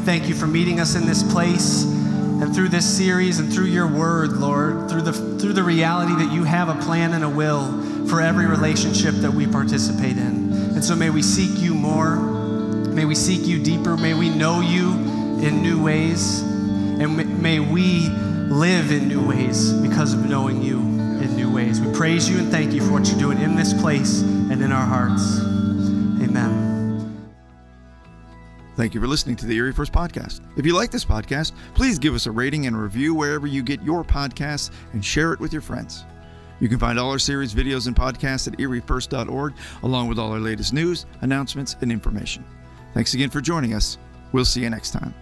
Thank 0.00 0.28
you 0.28 0.34
for 0.34 0.46
meeting 0.46 0.80
us 0.80 0.94
in 0.94 1.06
this 1.06 1.22
place 1.22 1.84
and 1.84 2.54
through 2.54 2.70
this 2.70 2.86
series 2.86 3.38
and 3.38 3.52
through 3.52 3.66
your 3.66 3.86
word, 3.86 4.32
Lord, 4.32 4.88
through 4.88 5.02
the, 5.02 5.12
through 5.12 5.52
the 5.52 5.62
reality 5.62 6.14
that 6.14 6.32
you 6.32 6.44
have 6.44 6.68
a 6.68 6.74
plan 6.82 7.12
and 7.12 7.22
a 7.22 7.28
will 7.28 8.06
for 8.06 8.20
every 8.20 8.46
relationship 8.46 9.14
that 9.16 9.30
we 9.30 9.46
participate 9.46 10.16
in. 10.16 10.52
And 10.52 10.82
so 10.82 10.96
may 10.96 11.10
we 11.10 11.22
seek 11.22 11.60
you 11.60 11.74
more. 11.74 12.16
May 12.16 13.04
we 13.04 13.14
seek 13.14 13.46
you 13.46 13.62
deeper. 13.62 13.96
May 13.96 14.14
we 14.14 14.30
know 14.30 14.60
you 14.60 14.92
in 15.46 15.62
new 15.62 15.82
ways. 15.82 16.40
And 16.40 17.42
may 17.42 17.60
we 17.60 18.08
live 18.08 18.90
in 18.90 19.08
new 19.08 19.26
ways 19.26 19.72
because 19.74 20.14
of 20.14 20.24
knowing 20.24 20.62
you 20.62 20.78
in 20.78 21.36
new 21.36 21.52
ways. 21.52 21.80
We 21.80 21.92
praise 21.92 22.28
you 22.28 22.38
and 22.38 22.50
thank 22.50 22.72
you 22.72 22.80
for 22.80 22.92
what 22.92 23.06
you're 23.08 23.18
doing 23.18 23.40
in 23.40 23.54
this 23.54 23.72
place 23.80 24.22
and 24.22 24.62
in 24.62 24.72
our 24.72 24.86
hearts. 24.86 25.40
Amen. 26.22 26.69
Thank 28.80 28.94
you 28.94 29.00
for 29.02 29.06
listening 29.06 29.36
to 29.36 29.44
the 29.44 29.54
Erie 29.58 29.74
First 29.74 29.92
Podcast. 29.92 30.40
If 30.56 30.64
you 30.64 30.74
like 30.74 30.90
this 30.90 31.04
podcast, 31.04 31.52
please 31.74 31.98
give 31.98 32.14
us 32.14 32.24
a 32.24 32.30
rating 32.30 32.66
and 32.66 32.74
a 32.74 32.78
review 32.78 33.14
wherever 33.14 33.46
you 33.46 33.62
get 33.62 33.82
your 33.82 34.02
podcasts 34.02 34.70
and 34.94 35.04
share 35.04 35.34
it 35.34 35.38
with 35.38 35.52
your 35.52 35.60
friends. 35.60 36.06
You 36.60 36.68
can 36.70 36.78
find 36.78 36.98
all 36.98 37.10
our 37.10 37.18
series 37.18 37.52
videos 37.52 37.88
and 37.88 37.94
podcasts 37.94 38.50
at 38.50 38.58
eriefirst.org, 38.58 39.52
along 39.82 40.08
with 40.08 40.18
all 40.18 40.32
our 40.32 40.40
latest 40.40 40.72
news, 40.72 41.04
announcements, 41.20 41.76
and 41.82 41.92
information. 41.92 42.42
Thanks 42.94 43.12
again 43.12 43.28
for 43.28 43.42
joining 43.42 43.74
us. 43.74 43.98
We'll 44.32 44.46
see 44.46 44.62
you 44.62 44.70
next 44.70 44.92
time. 44.92 45.12